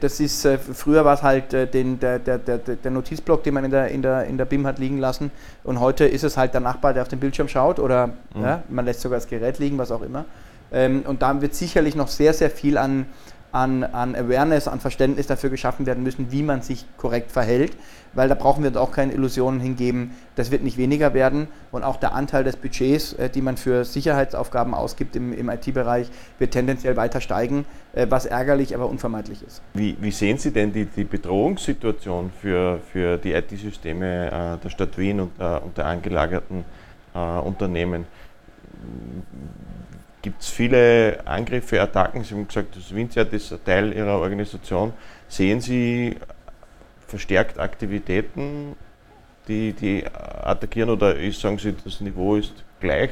das 0.00 0.20
ist, 0.20 0.44
äh, 0.44 0.57
früher 0.57 1.05
war 1.05 1.14
es 1.14 1.22
halt 1.22 1.52
äh, 1.52 1.66
den, 1.66 1.98
der, 1.98 2.20
der, 2.20 2.38
der, 2.38 2.59
der, 2.59 2.90
Notizblock, 2.92 3.42
den 3.42 3.55
man 3.55 3.64
in 3.64 3.72
der, 3.72 3.88
in, 3.88 4.00
der, 4.00 4.24
in 4.24 4.38
der 4.38 4.44
BIM 4.44 4.66
hat 4.66 4.78
liegen 4.78 4.98
lassen. 4.98 5.33
Und 5.64 5.81
heute 5.81 6.05
ist 6.05 6.22
es 6.22 6.37
halt 6.37 6.55
der 6.55 6.61
Nachbar, 6.61 6.94
der 6.94 7.02
auf 7.02 7.09
den 7.09 7.18
Bildschirm 7.18 7.48
schaut 7.48 7.81
oder 7.81 8.09
mhm. 8.35 8.42
ja, 8.42 8.62
man 8.68 8.85
lässt 8.85 9.00
sogar 9.00 9.18
das 9.18 9.28
Gerät 9.28 9.59
liegen, 9.59 9.78
was 9.78 9.90
auch 9.90 10.02
immer. 10.02 10.26
Ähm, 10.72 11.02
und 11.07 11.22
da 11.22 11.40
wird 11.40 11.55
sicherlich 11.55 11.96
noch 11.96 12.09
sehr, 12.09 12.33
sehr 12.35 12.50
viel 12.50 12.78
an, 12.78 13.07
an, 13.53 13.85
an 13.85 14.15
Awareness, 14.17 14.67
an 14.67 14.81
Verständnis 14.81 15.27
dafür 15.27 15.51
geschaffen 15.51 15.87
werden 15.87 16.03
müssen, 16.03 16.33
wie 16.33 16.43
man 16.43 16.62
sich 16.62 16.85
korrekt 16.97 17.31
verhält, 17.31 17.73
weil 18.15 18.29
da 18.29 18.35
brauchen 18.35 18.62
wir 18.62 18.69
uns 18.69 18.79
auch 18.79 18.93
keine 18.93 19.12
Illusionen 19.12 19.61
hingeben, 19.61 20.12
das 20.37 20.51
wird 20.51 20.62
nicht 20.62 20.79
weniger 20.79 21.15
werden 21.15 21.49
und 21.71 21.83
auch 21.83 21.97
der 21.97 22.15
Anteil 22.15 22.45
des 22.45 22.57
Budgets, 22.57 23.12
äh, 23.15 23.29
die 23.29 23.43
man 23.43 23.57
für 23.57 23.85
Sicherheitsaufgaben 23.85 24.75
ausgibt 24.75 25.17
im, 25.17 25.33
im 25.33 25.51
IT-Bereich, 25.51 26.09
wird 26.38 26.53
tendenziell 26.53 26.97
weiter 26.97 27.21
steigen, 27.21 27.67
äh, 27.93 28.07
was 28.09 28.25
ärgerlich, 28.27 28.75
aber 28.75 28.88
unvermeidlich 28.88 29.43
ist. 29.47 29.62
Wie, 29.75 29.97
wie 30.01 30.11
sehen 30.11 30.38
Sie 30.38 30.51
denn 30.51 30.73
die, 30.73 30.87
die 30.87 31.05
Bedrohungssituation 31.05 32.33
für, 32.41 32.81
für 32.91 33.19
die 33.19 33.33
IT-Systeme 33.33 34.27
äh, 34.27 34.62
der 34.62 34.71
Stadt 34.71 34.97
Wien 34.97 35.21
und, 35.21 35.33
äh, 35.38 35.59
und 35.59 35.77
der 35.77 35.87
angelagerten 35.87 36.65
äh, 37.15 37.19
Unternehmen? 37.19 38.07
Gibt 40.22 40.40
es 40.40 40.48
viele 40.48 41.18
Angriffe, 41.26 41.80
Attacken. 41.80 42.24
Sie 42.24 42.35
haben 42.35 42.46
gesagt, 42.46 42.76
das 42.76 42.94
Windset 42.94 43.32
ist 43.32 43.52
ein 43.52 43.64
Teil 43.64 43.92
Ihrer 43.92 44.18
Organisation. 44.18 44.92
Sehen 45.28 45.61
Sie 45.61 46.16
verstärkt 47.06 47.58
Aktivitäten, 47.58 48.76
die, 49.48 49.72
die 49.72 50.04
attackieren 50.06 50.90
oder 50.90 51.16
ist, 51.16 51.40
sagen 51.40 51.58
Sie, 51.58 51.74
das 51.85 52.00
Niveau 52.00 52.37
ist 52.37 52.54
gleich? 52.80 53.11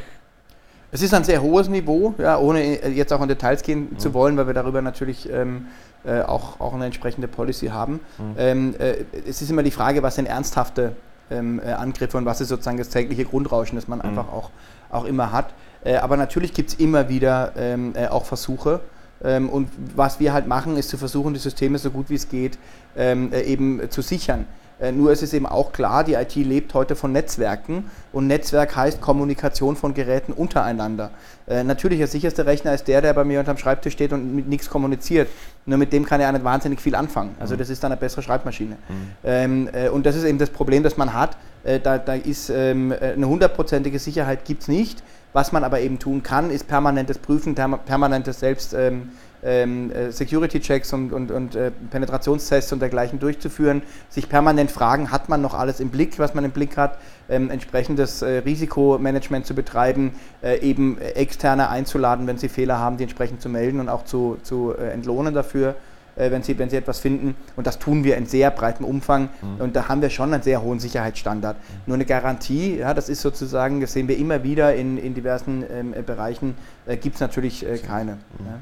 Es 0.92 1.02
ist 1.02 1.12
ein 1.14 1.24
sehr 1.24 1.42
hohes 1.42 1.68
Niveau, 1.68 2.14
ja, 2.18 2.38
ohne 2.38 2.88
jetzt 2.88 3.12
auch 3.12 3.22
in 3.22 3.28
Details 3.28 3.62
gehen 3.62 3.90
mhm. 3.90 3.98
zu 3.98 4.14
wollen, 4.14 4.36
weil 4.36 4.46
wir 4.46 4.54
darüber 4.54 4.82
natürlich 4.82 5.30
ähm, 5.30 5.66
äh, 6.04 6.22
auch, 6.22 6.58
auch 6.60 6.74
eine 6.74 6.86
entsprechende 6.86 7.28
Policy 7.28 7.68
haben. 7.68 8.00
Mhm. 8.18 8.34
Ähm, 8.38 8.74
äh, 8.78 9.04
es 9.28 9.42
ist 9.42 9.50
immer 9.50 9.62
die 9.62 9.70
Frage, 9.70 10.02
was 10.02 10.16
sind 10.16 10.26
ernsthafte 10.26 10.96
ähm, 11.30 11.60
äh, 11.64 11.72
Angriffe 11.72 12.16
und 12.16 12.24
was 12.24 12.40
ist 12.40 12.48
sozusagen 12.48 12.78
das 12.78 12.88
tägliche 12.88 13.24
Grundrauschen, 13.24 13.76
das 13.76 13.86
man 13.86 13.98
mhm. 13.98 14.06
einfach 14.06 14.32
auch, 14.32 14.50
auch 14.90 15.04
immer 15.04 15.30
hat. 15.32 15.52
Äh, 15.84 15.96
aber 15.96 16.16
natürlich 16.16 16.52
gibt 16.52 16.70
es 16.70 16.74
immer 16.76 17.08
wieder 17.08 17.52
ähm, 17.56 17.92
äh, 17.94 18.08
auch 18.08 18.24
Versuche. 18.24 18.80
Ähm, 19.22 19.48
und 19.48 19.68
was 19.94 20.20
wir 20.20 20.32
halt 20.32 20.46
machen, 20.46 20.76
ist 20.76 20.88
zu 20.88 20.96
versuchen, 20.96 21.34
die 21.34 21.40
Systeme 21.40 21.78
so 21.78 21.90
gut 21.90 22.10
wie 22.10 22.14
es 22.14 22.28
geht 22.28 22.58
ähm, 22.96 23.32
äh, 23.32 23.42
eben 23.42 23.90
zu 23.90 24.02
sichern. 24.02 24.46
Äh, 24.80 24.92
nur 24.92 25.12
ist 25.12 25.22
es 25.22 25.34
eben 25.34 25.46
auch 25.46 25.72
klar, 25.72 26.04
die 26.04 26.14
IT 26.14 26.34
lebt 26.36 26.72
heute 26.72 26.96
von 26.96 27.12
Netzwerken 27.12 27.84
und 28.12 28.26
Netzwerk 28.26 28.74
heißt 28.74 29.00
Kommunikation 29.00 29.76
von 29.76 29.92
Geräten 29.92 30.32
untereinander. 30.32 31.10
Äh, 31.46 31.64
natürlich, 31.64 31.98
der 31.98 32.08
sicherste 32.08 32.46
Rechner 32.46 32.72
ist 32.72 32.88
der, 32.88 33.02
der 33.02 33.12
bei 33.12 33.24
mir 33.24 33.40
unterm 33.40 33.58
Schreibtisch 33.58 33.92
steht 33.92 34.12
und 34.12 34.34
mit 34.34 34.48
nichts 34.48 34.70
kommuniziert. 34.70 35.28
Nur 35.66 35.76
mit 35.76 35.92
dem 35.92 36.06
kann 36.06 36.20
er 36.20 36.32
nicht 36.32 36.44
wahnsinnig 36.44 36.80
viel 36.80 36.94
anfangen. 36.94 37.34
Also 37.38 37.54
mhm. 37.54 37.58
das 37.58 37.68
ist 37.68 37.84
dann 37.84 37.92
eine 37.92 38.00
bessere 38.00 38.22
Schreibmaschine. 38.22 38.76
Mhm. 38.76 38.94
Ähm, 39.24 39.68
äh, 39.72 39.88
und 39.90 40.06
das 40.06 40.16
ist 40.16 40.24
eben 40.24 40.38
das 40.38 40.50
Problem, 40.50 40.82
das 40.82 40.96
man 40.96 41.12
hat. 41.12 41.36
Da, 41.62 41.98
da 41.98 42.14
ist 42.14 42.48
ähm, 42.48 42.90
äh, 42.90 43.12
eine 43.12 43.28
hundertprozentige 43.28 43.98
Sicherheit 43.98 44.46
gibt 44.46 44.62
es 44.62 44.68
nicht. 44.68 45.02
Was 45.32 45.52
man 45.52 45.64
aber 45.64 45.80
eben 45.80 45.98
tun 45.98 46.22
kann, 46.22 46.50
ist 46.50 46.66
permanentes 46.66 47.18
Prüfen, 47.18 47.54
permanentes 47.54 48.40
Selbst. 48.40 48.74
Ähm, 48.74 49.10
ähm, 49.42 49.90
äh, 49.90 50.10
Security-Checks 50.10 50.92
und, 50.92 51.12
und, 51.12 51.30
und 51.30 51.54
äh, 51.54 51.70
Penetrationstests 51.90 52.72
und 52.72 52.80
dergleichen 52.80 53.18
durchzuführen, 53.18 53.82
sich 54.08 54.28
permanent 54.28 54.70
fragen, 54.70 55.10
hat 55.10 55.28
man 55.28 55.40
noch 55.40 55.54
alles 55.54 55.80
im 55.80 55.90
Blick, 55.90 56.18
was 56.18 56.34
man 56.34 56.44
im 56.44 56.50
Blick 56.50 56.76
hat, 56.76 56.98
ähm, 57.28 57.50
entsprechendes 57.50 58.22
äh, 58.22 58.38
Risikomanagement 58.44 59.46
zu 59.46 59.54
betreiben, 59.54 60.12
äh, 60.42 60.58
eben 60.60 60.98
externe 60.98 61.68
einzuladen, 61.68 62.26
wenn 62.26 62.38
sie 62.38 62.48
Fehler 62.48 62.78
haben, 62.78 62.96
die 62.96 63.04
entsprechend 63.04 63.40
zu 63.40 63.48
melden 63.48 63.80
und 63.80 63.88
auch 63.88 64.04
zu, 64.04 64.38
zu 64.42 64.74
äh, 64.76 64.90
entlohnen 64.90 65.34
dafür 65.34 65.74
äh, 66.16 66.30
wenn 66.30 66.42
sie, 66.42 66.58
wenn 66.58 66.70
sie 66.70 66.76
etwas 66.76 67.00
finden. 67.00 67.34
Und 67.56 67.66
das 67.66 67.78
tun 67.78 68.04
wir 68.04 68.16
in 68.16 68.26
sehr 68.26 68.50
breitem 68.50 68.84
Umfang. 68.84 69.28
Mhm. 69.42 69.60
Und 69.60 69.76
da 69.76 69.88
haben 69.88 70.02
wir 70.02 70.10
schon 70.10 70.32
einen 70.32 70.42
sehr 70.42 70.62
hohen 70.62 70.78
Sicherheitsstandard. 70.78 71.56
Mhm. 71.56 71.62
Nur 71.86 71.94
eine 71.94 72.04
Garantie, 72.04 72.78
ja, 72.78 72.94
das 72.94 73.08
ist 73.08 73.20
sozusagen, 73.20 73.80
das 73.80 73.92
sehen 73.92 74.08
wir 74.08 74.18
immer 74.18 74.42
wieder 74.42 74.74
in, 74.74 74.98
in 74.98 75.14
diversen 75.14 75.64
ähm, 75.70 75.94
Bereichen, 76.04 76.54
äh, 76.86 76.96
gibt 76.96 77.16
es 77.16 77.20
natürlich 77.20 77.66
äh, 77.66 77.78
keine. 77.78 78.12
Mhm. 78.12 78.46
Ja. 78.46 78.60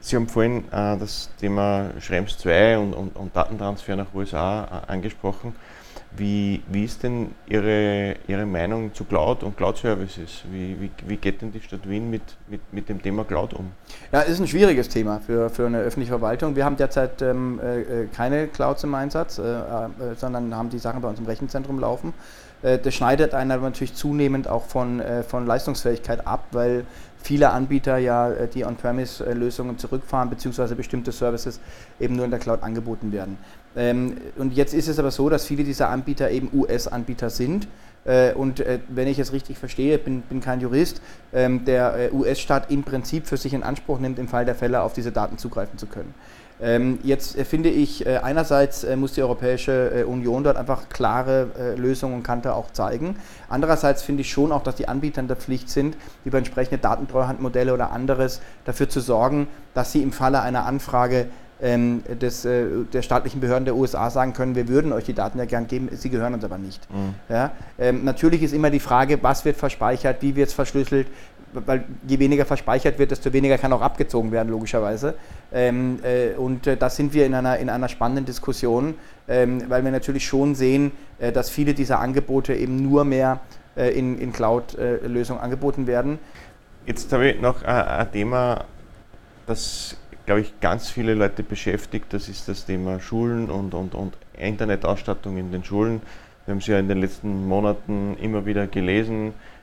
Sie 0.00 0.14
haben 0.14 0.28
vorhin 0.28 0.58
äh, 0.70 0.96
das 0.98 1.30
Thema 1.40 1.90
Schrems 1.98 2.38
2 2.38 2.78
und, 2.78 2.94
und, 2.94 3.16
und, 3.16 3.34
Datentransfer 3.34 3.96
nach 3.96 4.14
USA 4.14 4.84
äh, 4.86 4.92
angesprochen. 4.92 5.54
Wie, 6.16 6.62
wie 6.70 6.84
ist 6.84 7.02
denn 7.02 7.32
Ihre, 7.46 8.16
Ihre 8.26 8.46
Meinung 8.46 8.94
zu 8.94 9.04
Cloud 9.04 9.42
und 9.42 9.56
Cloud-Services? 9.56 10.44
Wie, 10.50 10.76
wie, 10.80 10.90
wie, 11.06 11.16
geht 11.16 11.42
denn 11.42 11.52
die 11.52 11.60
Stadt 11.60 11.88
Wien 11.88 12.08
mit, 12.10 12.22
mit, 12.48 12.60
mit 12.72 12.88
dem 12.88 13.02
Thema 13.02 13.24
Cloud 13.24 13.54
um? 13.54 13.72
Ja, 14.12 14.22
es 14.22 14.30
ist 14.30 14.40
ein 14.40 14.48
schwieriges 14.48 14.88
Thema 14.88 15.20
für, 15.20 15.50
für 15.50 15.66
eine 15.66 15.80
öffentliche 15.80 16.10
Verwaltung. 16.10 16.56
Wir 16.56 16.64
haben 16.64 16.76
derzeit 16.76 17.20
ähm, 17.22 17.60
äh, 17.60 18.06
keine 18.14 18.48
Clouds 18.48 18.84
im 18.84 18.94
Einsatz, 18.94 19.38
äh, 19.38 19.42
äh, 19.42 19.64
sondern 20.16 20.54
haben 20.54 20.70
die 20.70 20.78
Sachen 20.78 21.00
bei 21.02 21.08
uns 21.08 21.18
im 21.18 21.26
Rechenzentrum 21.26 21.78
laufen. 21.78 22.14
Äh, 22.62 22.78
das 22.78 22.94
schneidet 22.94 23.34
einen 23.34 23.50
aber 23.50 23.62
natürlich 23.62 23.94
zunehmend 23.94 24.48
auch 24.48 24.64
von, 24.64 25.00
äh, 25.00 25.22
von 25.22 25.46
Leistungsfähigkeit 25.46 26.26
ab, 26.26 26.44
weil 26.52 26.84
viele 27.26 27.50
Anbieter 27.50 27.98
ja 27.98 28.30
äh, 28.30 28.48
die 28.48 28.64
On-Premise-Lösungen 28.64 29.78
zurückfahren, 29.78 30.30
beziehungsweise 30.30 30.76
bestimmte 30.76 31.12
Services 31.12 31.60
eben 32.00 32.14
nur 32.14 32.24
in 32.24 32.30
der 32.30 32.40
Cloud 32.40 32.62
angeboten 32.62 33.12
werden. 33.12 33.36
Ähm, 33.76 34.16
und 34.36 34.54
jetzt 34.54 34.72
ist 34.72 34.88
es 34.88 34.98
aber 34.98 35.10
so, 35.10 35.28
dass 35.28 35.44
viele 35.44 35.64
dieser 35.64 35.90
Anbieter 35.90 36.30
eben 36.30 36.50
US-Anbieter 36.52 37.30
sind. 37.30 37.68
Und 38.36 38.64
wenn 38.88 39.08
ich 39.08 39.18
es 39.18 39.32
richtig 39.32 39.58
verstehe, 39.58 39.98
bin, 39.98 40.20
bin 40.20 40.40
kein 40.40 40.60
Jurist, 40.60 41.02
ähm, 41.32 41.64
der 41.64 42.10
US-Staat 42.12 42.70
im 42.70 42.84
Prinzip 42.84 43.26
für 43.26 43.36
sich 43.36 43.52
in 43.52 43.64
Anspruch 43.64 43.98
nimmt, 43.98 44.20
im 44.20 44.28
Fall 44.28 44.44
der 44.44 44.54
Fälle 44.54 44.82
auf 44.82 44.92
diese 44.92 45.10
Daten 45.10 45.38
zugreifen 45.38 45.76
zu 45.76 45.88
können. 45.88 46.14
Ähm, 46.60 46.98
jetzt 47.02 47.36
äh, 47.36 47.44
finde 47.44 47.68
ich, 47.68 48.06
äh, 48.06 48.18
einerseits 48.18 48.84
äh, 48.84 48.96
muss 48.96 49.12
die 49.12 49.22
Europäische 49.22 50.06
Union 50.06 50.44
dort 50.44 50.56
einfach 50.56 50.88
klare 50.88 51.74
Lösungen 51.76 52.14
und 52.14 52.22
Kante 52.22 52.54
auch 52.54 52.70
zeigen. 52.72 53.16
Andererseits 53.48 54.02
finde 54.02 54.22
ich 54.22 54.30
schon 54.30 54.52
auch, 54.52 54.62
dass 54.62 54.76
die 54.76 54.88
Anbieter 54.88 55.20
in 55.20 55.28
der 55.28 55.36
Pflicht 55.36 55.70
sind, 55.70 55.96
über 56.24 56.38
entsprechende 56.38 56.78
Datentreuhandmodelle 56.78 57.72
oder 57.72 57.92
anderes 57.92 58.40
dafür 58.64 58.88
zu 58.88 59.00
sorgen, 59.00 59.48
dass 59.74 59.92
sie 59.92 60.02
im 60.02 60.12
Falle 60.12 60.40
einer 60.42 60.66
Anfrage 60.66 61.26
ähm, 61.60 62.02
des, 62.20 62.42
der 62.42 63.02
staatlichen 63.02 63.40
Behörden 63.40 63.64
der 63.64 63.76
USA 63.76 64.10
sagen 64.10 64.32
können, 64.32 64.54
wir 64.54 64.68
würden 64.68 64.92
euch 64.92 65.04
die 65.04 65.14
Daten 65.14 65.38
ja 65.38 65.46
gern 65.46 65.66
geben, 65.66 65.88
sie 65.92 66.10
gehören 66.10 66.34
uns 66.34 66.44
aber 66.44 66.58
nicht. 66.58 66.86
Mhm. 66.90 67.14
Ja? 67.28 67.52
Ähm, 67.78 68.04
natürlich 68.04 68.42
ist 68.42 68.52
immer 68.52 68.70
die 68.70 68.80
Frage, 68.80 69.22
was 69.22 69.44
wird 69.44 69.56
verspeichert, 69.56 70.18
wie 70.20 70.36
wird 70.36 70.48
es 70.48 70.54
verschlüsselt, 70.54 71.06
weil 71.52 71.84
je 72.06 72.18
weniger 72.18 72.44
verspeichert 72.44 72.98
wird, 72.98 73.10
desto 73.10 73.32
weniger 73.32 73.58
kann 73.58 73.72
auch 73.72 73.80
abgezogen 73.80 74.32
werden, 74.32 74.48
logischerweise. 74.48 75.14
Ähm, 75.52 75.98
äh, 76.02 76.34
und 76.36 76.66
äh, 76.66 76.76
da 76.76 76.90
sind 76.90 77.14
wir 77.14 77.26
in 77.26 77.34
einer, 77.34 77.58
in 77.58 77.68
einer 77.68 77.88
spannenden 77.88 78.24
Diskussion, 78.24 78.94
ähm, 79.28 79.62
weil 79.68 79.84
wir 79.84 79.90
natürlich 79.90 80.26
schon 80.26 80.54
sehen, 80.54 80.92
äh, 81.18 81.32
dass 81.32 81.50
viele 81.50 81.74
dieser 81.74 82.00
Angebote 82.00 82.54
eben 82.54 82.76
nur 82.76 83.04
mehr 83.04 83.40
äh, 83.76 83.96
in, 83.96 84.18
in 84.18 84.32
Cloud-Lösungen 84.32 85.40
angeboten 85.40 85.86
werden. 85.86 86.18
Jetzt 86.84 87.12
habe 87.12 87.28
ich 87.28 87.40
noch 87.40 87.62
ein 87.64 88.12
Thema, 88.12 88.64
das, 89.46 89.96
glaube 90.24 90.42
ich, 90.42 90.60
ganz 90.60 90.88
viele 90.88 91.14
Leute 91.14 91.42
beschäftigt. 91.42 92.06
Das 92.10 92.28
ist 92.28 92.48
das 92.48 92.64
Thema 92.64 93.00
Schulen 93.00 93.50
und, 93.50 93.74
und, 93.74 93.94
und 93.94 94.16
Internetausstattung 94.38 95.36
in 95.36 95.50
den 95.50 95.64
Schulen. 95.64 96.00
Wir 96.44 96.52
haben 96.52 96.58
es 96.58 96.66
ja 96.68 96.78
in 96.78 96.86
den 96.86 97.00
letzten 97.00 97.48
Monaten 97.48 98.16
immer 98.20 98.46
wieder 98.46 98.68
gelesen 98.68 99.34
Äh, 99.34 99.55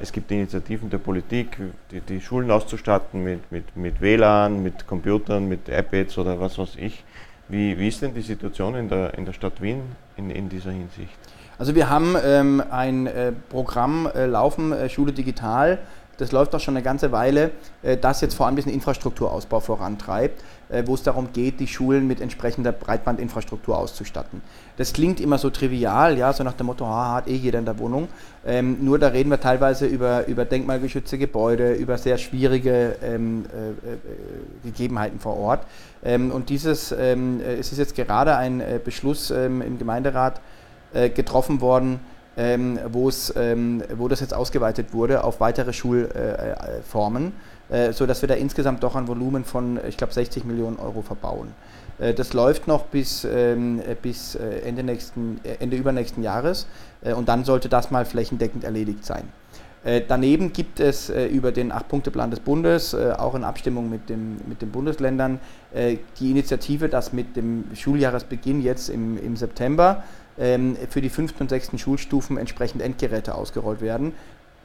es 0.00 0.12
gibt 0.12 0.30
Initiativen 0.30 0.90
der 0.90 0.98
Politik, 0.98 1.58
die, 1.90 2.00
die 2.00 2.20
Schulen 2.20 2.50
auszustatten 2.50 3.22
mit, 3.22 3.50
mit, 3.50 3.76
mit 3.76 4.00
WLAN, 4.00 4.62
mit 4.62 4.86
Computern, 4.86 5.48
mit 5.48 5.68
iPads 5.68 6.18
oder 6.18 6.40
was 6.40 6.58
weiß 6.58 6.76
ich. 6.76 7.04
Wie, 7.48 7.78
wie 7.78 7.88
ist 7.88 8.02
denn 8.02 8.14
die 8.14 8.22
Situation 8.22 8.74
in 8.74 8.88
der, 8.88 9.14
in 9.14 9.24
der 9.24 9.32
Stadt 9.32 9.60
Wien 9.60 9.82
in, 10.16 10.30
in 10.30 10.48
dieser 10.48 10.72
Hinsicht? 10.72 11.16
Also 11.58 11.74
wir 11.74 11.88
haben 11.88 12.16
ähm, 12.22 12.62
ein 12.70 13.06
äh, 13.06 13.32
Programm 13.32 14.06
äh, 14.14 14.26
laufen, 14.26 14.72
äh, 14.72 14.88
Schule 14.88 15.12
Digital, 15.12 15.78
das 16.18 16.32
läuft 16.32 16.54
doch 16.54 16.60
schon 16.60 16.76
eine 16.76 16.82
ganze 16.82 17.12
Weile, 17.12 17.50
äh, 17.82 17.96
das 17.96 18.20
jetzt 18.20 18.34
vor 18.34 18.46
allem 18.46 18.56
diesen 18.56 18.72
Infrastrukturausbau 18.72 19.60
vorantreibt, 19.60 20.42
äh, 20.68 20.82
wo 20.86 20.94
es 20.94 21.02
darum 21.02 21.32
geht, 21.32 21.60
die 21.60 21.66
Schulen 21.66 22.06
mit 22.06 22.20
entsprechender 22.20 22.72
Breitbandinfrastruktur 22.72 23.76
auszustatten. 23.76 24.42
Das 24.76 24.92
klingt 24.92 25.20
immer 25.20 25.38
so 25.38 25.50
trivial, 25.50 26.18
ja, 26.18 26.32
so 26.32 26.44
nach 26.44 26.54
dem 26.54 26.66
Motto, 26.66 26.86
ha, 26.86 27.14
hat 27.14 27.28
eh 27.28 27.34
jeder 27.34 27.58
in 27.58 27.64
der 27.64 27.78
Wohnung. 27.78 28.08
Ähm, 28.46 28.78
nur 28.84 28.98
da 28.98 29.08
reden 29.08 29.30
wir 29.30 29.40
teilweise 29.40 29.86
über, 29.86 30.26
über 30.26 30.44
denkmalgeschützte 30.44 31.18
Gebäude, 31.18 31.74
über 31.74 31.98
sehr 31.98 32.18
schwierige 32.18 32.96
ähm, 33.02 33.44
äh, 33.52 33.70
äh, 33.70 33.98
Gegebenheiten 34.64 35.20
vor 35.20 35.36
Ort. 35.36 35.66
Ähm, 36.04 36.30
und 36.30 36.48
dieses, 36.48 36.92
ähm, 36.92 37.40
es 37.40 37.72
ist 37.72 37.78
jetzt 37.78 37.94
gerade 37.94 38.36
ein 38.36 38.62
Beschluss 38.84 39.30
ähm, 39.30 39.62
im 39.62 39.78
Gemeinderat 39.78 40.40
äh, 40.96 41.10
getroffen 41.10 41.60
worden, 41.60 42.00
ähm, 42.36 42.78
ähm, 43.36 43.82
wo 43.96 44.08
das 44.08 44.20
jetzt 44.20 44.34
ausgeweitet 44.34 44.92
wurde 44.92 45.24
auf 45.24 45.40
weitere 45.40 45.72
Schulformen, 45.72 47.32
äh, 47.70 47.88
äh, 47.88 47.92
sodass 47.92 48.22
wir 48.22 48.28
da 48.28 48.34
insgesamt 48.34 48.82
doch 48.82 48.94
ein 48.94 49.08
Volumen 49.08 49.44
von, 49.44 49.80
ich 49.88 49.96
glaube, 49.96 50.12
60 50.12 50.44
Millionen 50.44 50.78
Euro 50.78 51.02
verbauen. 51.02 51.48
Äh, 51.98 52.14
das 52.14 52.32
läuft 52.32 52.68
noch 52.68 52.86
bis, 52.86 53.24
ähm, 53.24 53.80
bis 54.02 54.34
äh, 54.34 54.60
Ende, 54.60 54.82
nächsten, 54.82 55.40
äh, 55.44 55.56
Ende 55.60 55.76
übernächsten 55.76 56.22
Jahres 56.22 56.66
äh, 57.02 57.12
und 57.12 57.28
dann 57.28 57.44
sollte 57.44 57.68
das 57.68 57.90
mal 57.90 58.04
flächendeckend 58.04 58.64
erledigt 58.64 59.04
sein. 59.04 59.28
Daneben 60.08 60.52
gibt 60.52 60.80
es 60.80 61.10
über 61.10 61.52
den 61.52 61.70
Acht-Punkte-Plan 61.70 62.32
des 62.32 62.40
Bundes, 62.40 62.92
auch 62.92 63.36
in 63.36 63.44
Abstimmung 63.44 63.88
mit, 63.88 64.08
dem, 64.08 64.38
mit 64.48 64.60
den 64.60 64.72
Bundesländern, 64.72 65.38
die 66.18 66.30
Initiative, 66.32 66.88
dass 66.88 67.12
mit 67.12 67.36
dem 67.36 67.66
Schuljahresbeginn 67.72 68.62
jetzt 68.62 68.88
im, 68.88 69.16
im 69.16 69.36
September 69.36 70.02
ähm, 70.38 70.76
für 70.90 71.00
die 71.00 71.08
fünften 71.08 71.44
und 71.44 71.48
sechsten 71.48 71.78
Schulstufen 71.78 72.36
entsprechend 72.36 72.82
Endgeräte 72.82 73.34
ausgerollt 73.34 73.80
werden. 73.80 74.12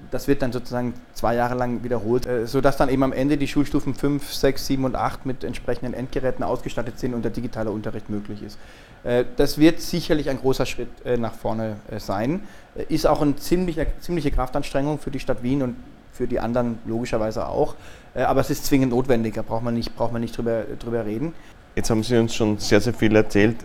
Das 0.09 0.27
wird 0.27 0.41
dann 0.41 0.51
sozusagen 0.51 0.93
zwei 1.13 1.35
Jahre 1.35 1.55
lang 1.55 1.83
wiederholt, 1.83 2.25
äh, 2.25 2.47
sodass 2.47 2.77
dann 2.77 2.89
eben 2.89 3.03
am 3.03 3.13
Ende 3.13 3.37
die 3.37 3.47
Schulstufen 3.47 3.93
5, 3.93 4.33
6, 4.33 4.67
7 4.67 4.85
und 4.85 4.95
8 4.95 5.25
mit 5.25 5.43
entsprechenden 5.43 5.93
Endgeräten 5.93 6.43
ausgestattet 6.43 6.99
sind 6.99 7.13
und 7.13 7.23
der 7.23 7.31
digitale 7.31 7.71
Unterricht 7.71 8.09
möglich 8.09 8.41
ist. 8.41 8.57
Äh, 9.03 9.25
das 9.37 9.57
wird 9.57 9.79
sicherlich 9.79 10.29
ein 10.29 10.37
großer 10.39 10.65
Schritt 10.65 10.89
äh, 11.05 11.17
nach 11.17 11.33
vorne 11.33 11.77
sein. 11.97 12.41
Ist 12.89 13.05
auch 13.05 13.21
eine 13.21 13.35
ziemliche, 13.35 13.87
ziemliche 13.99 14.31
Kraftanstrengung 14.31 14.99
für 14.99 15.11
die 15.11 15.19
Stadt 15.19 15.43
Wien 15.43 15.61
und 15.61 15.75
für 16.11 16.27
die 16.27 16.39
anderen 16.39 16.79
logischerweise 16.85 17.47
auch. 17.47 17.75
Aber 18.13 18.41
es 18.41 18.49
ist 18.49 18.65
zwingend 18.65 18.91
notwendig, 18.91 19.35
da 19.35 19.41
braucht 19.41 19.63
man 19.63 19.73
nicht, 19.73 19.95
braucht 19.95 20.11
man 20.11 20.21
nicht 20.21 20.37
drüber, 20.37 20.63
drüber 20.77 21.05
reden. 21.05 21.33
Jetzt 21.75 21.89
haben 21.89 22.03
Sie 22.03 22.17
uns 22.17 22.35
schon 22.35 22.57
sehr, 22.59 22.81
sehr 22.81 22.93
viel 22.93 23.15
erzählt. 23.15 23.55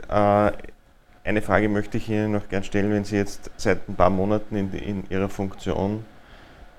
Eine 1.27 1.42
Frage 1.42 1.68
möchte 1.68 1.99
ich 1.99 2.09
Ihnen 2.09 2.31
noch 2.33 2.49
gern 2.49 2.62
stellen, 2.62 2.92
wenn 2.92 3.05
Sie 3.05 3.16
jetzt 3.16 3.51
seit 3.57 3.88
ein 3.88 3.96
paar 3.96 4.11
Monaten 4.11 4.55
in, 4.55 4.72
in 4.72 5.03
Ihrer 5.11 5.29
Funktion 5.29 6.05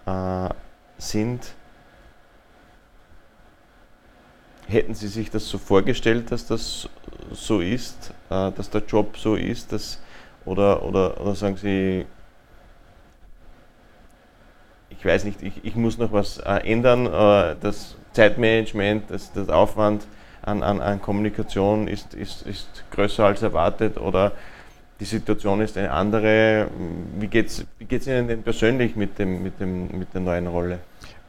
äh, 0.08 0.50
sind. 0.98 1.54
Hätten 4.68 4.96
Sie 4.96 5.08
sich 5.08 5.30
das 5.30 5.48
so 5.48 5.58
vorgestellt, 5.58 6.32
dass 6.32 6.48
das 6.48 6.90
so 7.32 7.62
ist, 7.62 8.14
äh, 8.30 8.52
dass 8.52 8.70
der 8.70 8.82
Job 8.82 9.18
so 9.18 9.36
ist, 9.36 9.72
dass, 9.72 10.00
oder, 10.46 10.84
oder, 10.84 11.22
oder 11.22 11.36
sagen 11.36 11.58
Sie, 11.58 12.06
ich 14.90 15.06
weiß 15.06 15.26
nicht, 15.26 15.42
ich, 15.44 15.64
ich 15.64 15.76
muss 15.76 15.98
noch 15.98 16.12
was 16.12 16.40
äh, 16.40 16.72
ändern, 16.72 17.06
äh, 17.06 17.56
das 17.62 17.96
Zeitmanagement, 18.14 19.10
das, 19.10 19.32
das 19.32 19.50
Aufwand 19.50 20.08
an, 20.42 20.64
an, 20.64 20.82
an 20.82 21.02
Kommunikation 21.02 21.88
ist, 21.88 22.14
ist, 22.14 22.42
ist 22.48 22.84
größer 22.92 23.26
als 23.26 23.42
erwartet 23.42 23.98
oder 23.98 24.32
die 25.00 25.06
Situation 25.06 25.62
ist 25.62 25.78
eine 25.78 25.92
andere. 25.92 26.68
Wie 27.20 27.28
geht 27.28 27.48
es 27.48 27.66
wie 27.78 27.86
geht's 27.86 28.08
Ihnen 28.08 28.28
denn 28.28 28.44
persönlich 28.44 28.96
mit, 28.96 29.20
dem, 29.20 29.44
mit, 29.44 29.60
dem, 29.60 29.88
mit 29.98 30.14
der 30.14 30.22
neuen 30.22 30.48
Rolle? 30.48 30.80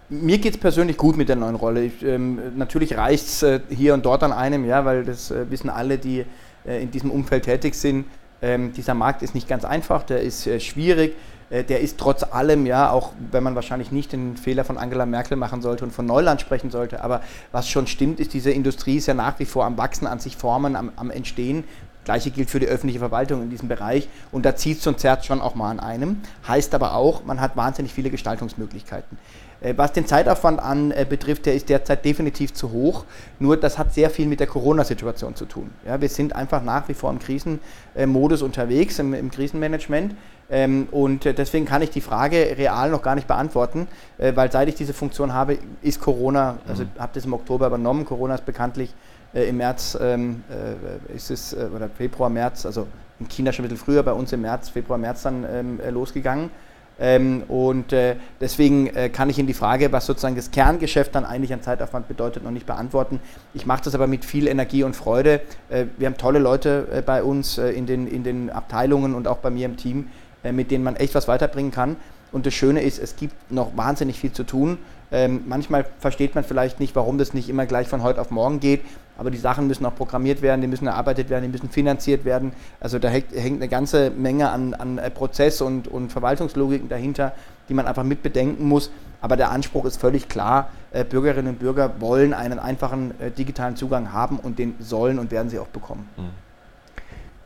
Mir 0.09 0.39
geht 0.39 0.55
es 0.55 0.61
persönlich 0.61 0.97
gut 0.97 1.19
mit 1.19 1.29
der 1.29 1.37
neuen 1.37 1.55
Rolle. 1.55 1.85
Ich, 1.85 2.03
ähm, 2.03 2.41
natürlich 2.57 2.97
reicht 2.97 3.27
es 3.27 3.43
äh, 3.43 3.61
hier 3.69 3.93
und 3.93 4.07
dort 4.07 4.23
an 4.23 4.33
einem, 4.33 4.65
ja, 4.65 4.85
weil 4.87 5.05
das 5.05 5.31
äh, 5.31 5.51
wissen 5.51 5.69
alle, 5.69 5.99
die 5.99 6.25
äh, 6.67 6.83
in 6.83 6.91
diesem 6.91 7.11
Umfeld 7.11 7.45
tätig 7.45 7.75
sind. 7.75 8.07
Ähm, 8.41 8.73
dieser 8.73 8.95
Markt 8.95 9.23
ist 9.23 9.35
nicht 9.35 9.49
ganz 9.49 9.67
einfach, 9.67 10.05
der 10.05 10.23
ist 10.23 10.47
äh, 10.47 10.61
schwierig. 10.61 11.15
Äh, 11.51 11.65
der 11.65 11.81
ist 11.81 11.99
trotz 11.99 12.23
allem, 12.23 12.67
ja, 12.67 12.91
auch 12.91 13.13
wenn 13.31 13.43
man 13.43 13.55
wahrscheinlich 13.55 13.91
nicht 13.91 14.13
den 14.13 14.37
Fehler 14.37 14.65
von 14.65 14.79
Angela 14.79 15.07
Merkel 15.07 15.37
machen 15.37 15.63
sollte 15.63 15.85
und 15.85 15.93
von 15.93 16.07
Neuland 16.07 16.41
sprechen 16.41 16.71
sollte, 16.71 17.03
aber 17.03 17.23
was 17.53 17.69
schon 17.69 17.87
stimmt, 17.87 18.21
ist, 18.21 18.35
diese 18.35 18.51
Industrie 18.51 18.97
ist 18.97 19.07
ja 19.07 19.15
nach 19.15 19.39
wie 19.39 19.45
vor 19.45 19.65
am 19.65 19.79
Wachsen, 19.79 20.07
an 20.07 20.19
sich 20.19 20.37
formen, 20.37 20.77
am, 20.77 20.93
am 20.97 21.11
Entstehen. 21.11 21.65
Gleiche 22.09 22.31
gilt 22.31 22.49
für 22.49 22.59
die 22.59 22.67
öffentliche 22.67 23.01
Verwaltung 23.01 23.43
in 23.43 23.51
diesem 23.51 23.69
Bereich 23.69 24.09
und 24.33 24.47
da 24.47 24.57
zieht 24.57 24.79
es 24.79 24.87
und 24.87 24.99
zerrt 24.99 25.27
schon 25.27 25.43
auch 25.43 25.55
mal 25.55 25.71
an 25.71 25.79
einem. 25.79 26.23
Heißt 26.49 26.75
aber 26.75 26.95
auch, 26.95 27.23
man 27.27 27.39
hat 27.39 27.55
wahnsinnig 27.55 27.93
viele 27.93 28.09
Gestaltungsmöglichkeiten. 28.09 29.19
Äh, 29.61 29.75
was 29.77 29.93
den 29.93 30.07
Zeitaufwand 30.07 30.59
an 30.59 30.91
äh, 30.91 31.05
betrifft, 31.07 31.45
der 31.45 31.55
ist 31.55 31.69
derzeit 31.69 32.07
definitiv 32.07 32.55
zu 32.55 32.73
hoch. 32.73 33.05
Nur 33.39 33.59
das 33.59 33.77
hat 33.77 33.93
sehr 33.93 34.09
viel 34.09 34.27
mit 34.27 34.41
der 34.41 34.47
Corona-Situation 34.47 35.35
zu 35.35 35.45
tun. 35.45 35.69
Ja, 35.87 36.01
wir 36.01 36.09
sind 36.09 36.35
einfach 36.35 36.63
nach 36.63 36.89
wie 36.89 36.95
vor 36.95 37.11
im 37.11 37.19
Krisenmodus 37.19 38.41
unterwegs, 38.41 38.99
im, 38.99 39.13
im 39.13 39.31
Krisenmanagement. 39.31 40.15
Ähm, 40.51 40.89
und 40.91 41.27
äh, 41.27 41.35
deswegen 41.35 41.67
kann 41.67 41.83
ich 41.83 41.91
die 41.91 42.01
Frage 42.01 42.55
real 42.57 42.91
noch 42.91 43.03
gar 43.03 43.17
nicht 43.17 43.29
beantworten, 43.29 43.87
äh, 44.17 44.35
weil 44.35 44.51
seit 44.51 44.67
ich 44.69 44.77
diese 44.77 44.95
Funktion 44.95 45.35
habe, 45.35 45.59
ist 45.83 46.01
Corona, 46.01 46.57
also 46.67 46.85
mhm. 46.85 46.89
habe 46.99 47.13
das 47.13 47.27
im 47.27 47.35
Oktober 47.35 47.67
übernommen. 47.67 48.07
Corona 48.07 48.35
ist 48.35 48.47
bekanntlich 48.47 48.95
äh, 49.35 49.49
im 49.49 49.59
März, 49.59 49.97
ähm, 50.01 50.43
äh, 50.51 51.15
ist 51.15 51.31
es, 51.31 51.55
oder 51.55 51.89
Februar, 51.89 52.31
März, 52.31 52.67
also 52.67 52.87
in 53.21 53.29
China 53.29 53.53
schon 53.53 53.65
ein 53.65 53.69
bisschen 53.69 53.85
früher, 53.85 54.03
bei 54.03 54.13
uns 54.13 54.33
im 54.33 54.43
März, 54.43 54.69
Februar, 54.69 54.99
März 54.99 55.23
dann 55.23 55.45
ähm, 55.51 55.81
losgegangen. 55.91 56.51
Ähm, 57.01 57.45
und 57.47 57.93
äh, 57.93 58.17
deswegen 58.41 58.89
äh, 58.89 59.09
kann 59.09 59.31
ich 59.31 59.39
Ihnen 59.39 59.47
die 59.47 59.55
Frage, 59.55 59.93
was 59.93 60.07
sozusagen 60.07 60.35
das 60.35 60.51
Kerngeschäft 60.51 61.15
dann 61.15 61.25
eigentlich 61.25 61.53
an 61.53 61.63
Zeitaufwand 61.63 62.09
bedeutet, 62.09 62.43
noch 62.43 62.51
nicht 62.51 62.67
beantworten. 62.67 63.21
Ich 63.55 63.67
mache 63.67 63.83
das 63.85 63.95
aber 63.95 64.09
mit 64.09 64.25
viel 64.25 64.49
Energie 64.49 64.83
und 64.83 64.97
Freude. 64.97 65.41
Äh, 65.69 65.87
wir 65.97 66.07
haben 66.07 66.17
tolle 66.17 66.41
Leute 66.41 66.89
äh, 66.93 67.03
bei 67.03 67.23
uns 67.23 67.59
äh, 67.59 67.71
in, 67.71 67.87
den, 67.87 68.09
in 68.09 68.25
den 68.25 68.51
Abteilungen 68.51 69.15
und 69.15 69.29
auch 69.29 69.39
bei 69.39 69.51
mir 69.51 69.67
im 69.67 69.77
Team, 69.77 70.09
äh, 70.43 70.51
mit 70.51 70.73
denen 70.73 70.83
man 70.83 70.97
echt 70.97 71.15
was 71.15 71.29
weiterbringen 71.29 71.71
kann. 71.71 71.97
Und 72.33 72.47
das 72.47 72.55
Schöne 72.55 72.83
ist, 72.83 72.99
es 72.99 73.17
gibt 73.17 73.51
noch 73.51 73.77
wahnsinnig 73.77 74.19
viel 74.19 74.33
zu 74.33 74.43
tun. 74.43 74.79
Ähm, 75.11 75.45
manchmal 75.47 75.87
versteht 75.99 76.35
man 76.35 76.45
vielleicht 76.45 76.81
nicht, 76.81 76.95
warum 76.95 77.19
das 77.19 77.33
nicht 77.33 77.49
immer 77.49 77.67
gleich 77.67 77.89
von 77.89 78.03
heute 78.03 78.21
auf 78.21 78.31
morgen 78.31 78.61
geht, 78.61 78.83
aber 79.17 79.31
die 79.31 79.39
Sachen 79.39 79.67
müssen 79.67 79.85
auch 79.87 79.95
programmiert 79.95 80.43
werden, 80.43 80.61
die 80.61 80.67
müssen 80.67 80.87
erarbeitet 80.87 81.31
werden, 81.31 81.45
die 81.45 81.49
müssen 81.49 81.71
finanziert 81.71 82.25
werden. 82.25 82.53
Also 82.79 82.99
da 82.99 83.09
hängt, 83.09 83.33
hängt 83.33 83.57
eine 83.57 83.69
ganze 83.69 84.11
Menge 84.11 84.51
an, 84.51 84.75
an 84.75 84.99
äh, 84.99 85.11
Prozess- 85.11 85.61
und, 85.61 85.89
und 85.89 86.13
Verwaltungslogiken 86.13 86.89
dahinter, 86.89 87.33
die 87.69 87.75
man 87.75 87.87
einfach 87.87 88.05
mit 88.05 88.23
bedenken 88.23 88.69
muss. 88.69 88.91
Aber 89.21 89.37
der 89.37 89.51
Anspruch 89.51 89.85
ist 89.87 90.01
völlig 90.01 90.29
klar, 90.29 90.71
äh, 90.93 91.05
Bürgerinnen 91.05 91.55
und 91.55 91.59
Bürger 91.59 92.01
wollen 92.01 92.33
einen 92.33 92.59
einfachen 92.59 93.19
äh, 93.21 93.31
digitalen 93.31 93.77
Zugang 93.77 94.13
haben 94.13 94.39
und 94.39 94.59
den 94.59 94.77
sollen 94.79 95.19
und 95.19 95.33
werden 95.33 95.51
sie 95.51 95.59
auch 95.59 95.67
bekommen. 95.69 96.09
Hm. 96.17 96.27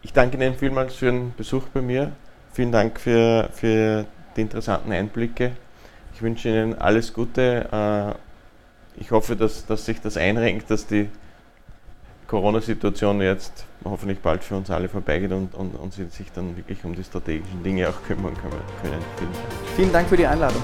Ich 0.03 0.12
danke 0.12 0.37
Ihnen 0.37 0.55
vielmals 0.55 0.94
für 0.94 1.07
den 1.07 1.33
Besuch 1.37 1.62
bei 1.72 1.81
mir. 1.81 2.12
Vielen 2.53 2.72
Dank 2.72 3.01
für, 3.01 3.48
für 3.53 4.05
die 4.37 4.40
interessanten 4.42 4.92
Einblicke. 4.92 5.53
Ich 6.14 6.22
wünsche 6.22 6.48
Ihnen 6.48 6.79
alles 6.79 7.12
Gute. 7.12 7.68
Äh, 7.72 9.01
ich 9.01 9.11
hoffe, 9.11 9.37
dass, 9.37 9.66
dass 9.66 9.87
sich 9.87 10.01
das 10.01 10.16
einrenkt, 10.16 10.70
dass 10.70 10.87
die 10.87 11.09
Corona-Situation 12.29 13.20
jetzt 13.20 13.64
hoffentlich 13.85 14.20
bald 14.20 14.44
für 14.44 14.57
uns 14.57 14.70
alle 14.70 14.88
vorbeigeht 14.88 15.33
und, 15.33 15.55
und, 15.55 15.75
und 15.75 15.92
Sie 15.92 16.05
sich 16.07 16.31
dann 16.33 16.57
wirklich 16.57 16.83
um 16.85 16.94
die 16.94 17.05
strategischen 17.05 17.62
Dinge 17.62 17.88
auch 17.88 18.03
kümmern 18.07 18.35
können. 18.35 18.62
Vielen 18.81 18.92
Dank. 18.92 19.05
Vielen 19.77 19.92
Dank 19.92 20.09
für 20.09 20.16
die 20.16 20.27
Einladung. 20.27 20.62